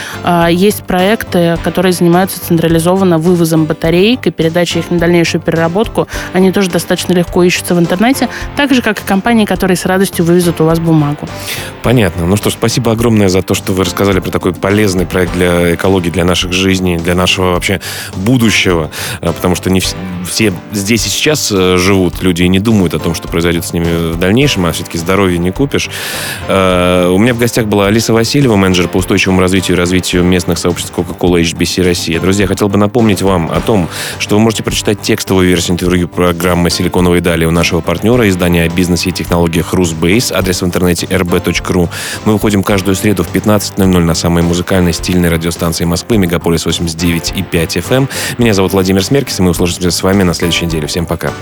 есть 0.50 0.84
проекты, 0.84 1.58
которые 1.62 1.92
занимаются 1.92 2.40
централизованно 2.40 3.18
вывозом 3.18 3.66
батареек 3.66 4.26
и 4.26 4.30
передачей 4.30 4.78
их 4.78 4.90
на 4.90 4.98
дальнейшую 4.98 5.42
переработку. 5.42 6.08
Они 6.32 6.50
тоже 6.50 6.70
достаточно 6.70 7.12
легко 7.12 7.25
легко 7.26 7.42
ищутся 7.42 7.74
в 7.74 7.78
интернете, 7.78 8.28
так 8.56 8.72
же, 8.72 8.82
как 8.82 9.00
и 9.00 9.02
компании, 9.02 9.44
которые 9.44 9.76
с 9.76 9.84
радостью 9.84 10.24
вывезут 10.24 10.60
у 10.60 10.64
вас 10.64 10.78
бумагу. 10.78 11.28
Понятно. 11.82 12.26
Ну 12.26 12.36
что 12.36 12.50
ж, 12.50 12.52
спасибо 12.54 12.92
огромное 12.92 13.28
за 13.28 13.42
то, 13.42 13.54
что 13.54 13.72
вы 13.72 13.84
рассказали 13.84 14.20
про 14.20 14.30
такой 14.30 14.52
полезный 14.52 15.06
проект 15.06 15.32
для 15.34 15.74
экологии, 15.74 16.10
для 16.10 16.24
наших 16.24 16.52
жизней, 16.52 16.98
для 16.98 17.14
нашего 17.14 17.52
вообще 17.52 17.80
будущего, 18.14 18.90
а, 19.20 19.32
потому 19.32 19.54
что 19.54 19.70
не 19.70 19.80
все 20.24 20.52
здесь 20.72 21.06
и 21.06 21.08
сейчас 21.08 21.52
э, 21.52 21.76
живут 21.78 22.22
люди 22.22 22.42
и 22.42 22.48
не 22.48 22.58
думают 22.58 22.94
о 22.94 22.98
том, 22.98 23.14
что 23.14 23.28
произойдет 23.28 23.64
с 23.64 23.72
ними 23.72 24.12
в 24.12 24.18
дальнейшем, 24.18 24.66
а 24.66 24.72
все-таки 24.72 24.98
здоровье 24.98 25.38
не 25.38 25.50
купишь. 25.50 25.90
А, 26.48 27.10
у 27.10 27.18
меня 27.18 27.34
в 27.34 27.38
гостях 27.38 27.66
была 27.66 27.86
Алиса 27.86 28.12
Васильева, 28.12 28.56
менеджер 28.56 28.88
по 28.88 28.98
устойчивому 28.98 29.40
развитию 29.40 29.76
и 29.76 29.80
развитию 29.80 30.24
местных 30.24 30.58
сообществ 30.58 30.92
Coca-Cola 30.96 31.40
HBC 31.42 31.84
Россия. 31.84 32.20
Друзья, 32.20 32.46
хотел 32.46 32.68
бы 32.68 32.78
напомнить 32.78 33.22
вам 33.22 33.50
о 33.50 33.60
том, 33.60 33.88
что 34.18 34.36
вы 34.36 34.42
можете 34.42 34.62
прочитать 34.62 35.00
текстовую 35.02 35.48
версию 35.48 35.74
интервью 35.74 36.08
программы 36.08 36.70
«Силиконовые 36.70 37.15
и 37.16 37.20
далее 37.20 37.48
у 37.48 37.50
нашего 37.50 37.80
партнера 37.80 38.28
издания 38.28 38.64
о 38.64 38.68
бизнесе 38.68 39.10
и 39.10 39.12
технологиях 39.12 39.74
Rusbase. 39.74 40.32
Адрес 40.34 40.62
в 40.62 40.64
интернете 40.64 41.06
rb.ru. 41.06 41.88
Мы 42.24 42.32
выходим 42.32 42.62
каждую 42.62 42.94
среду 42.94 43.24
в 43.24 43.34
15.00 43.34 43.84
на 43.84 44.14
самой 44.14 44.42
музыкальной 44.42 44.92
стильной 44.92 45.28
радиостанции 45.28 45.84
Москвы 45.84 46.18
Мегаполис 46.18 46.64
89 46.66 47.34
и 47.36 47.42
5 47.42 47.76
FM. 47.76 48.08
Меня 48.38 48.54
зовут 48.54 48.72
Владимир 48.72 49.04
Смеркис, 49.04 49.38
и 49.38 49.42
мы 49.42 49.50
услышимся 49.50 49.90
с 49.90 50.02
вами 50.02 50.22
на 50.22 50.34
следующей 50.34 50.66
неделе. 50.66 50.86
Всем 50.86 51.06
пока. 51.06 51.32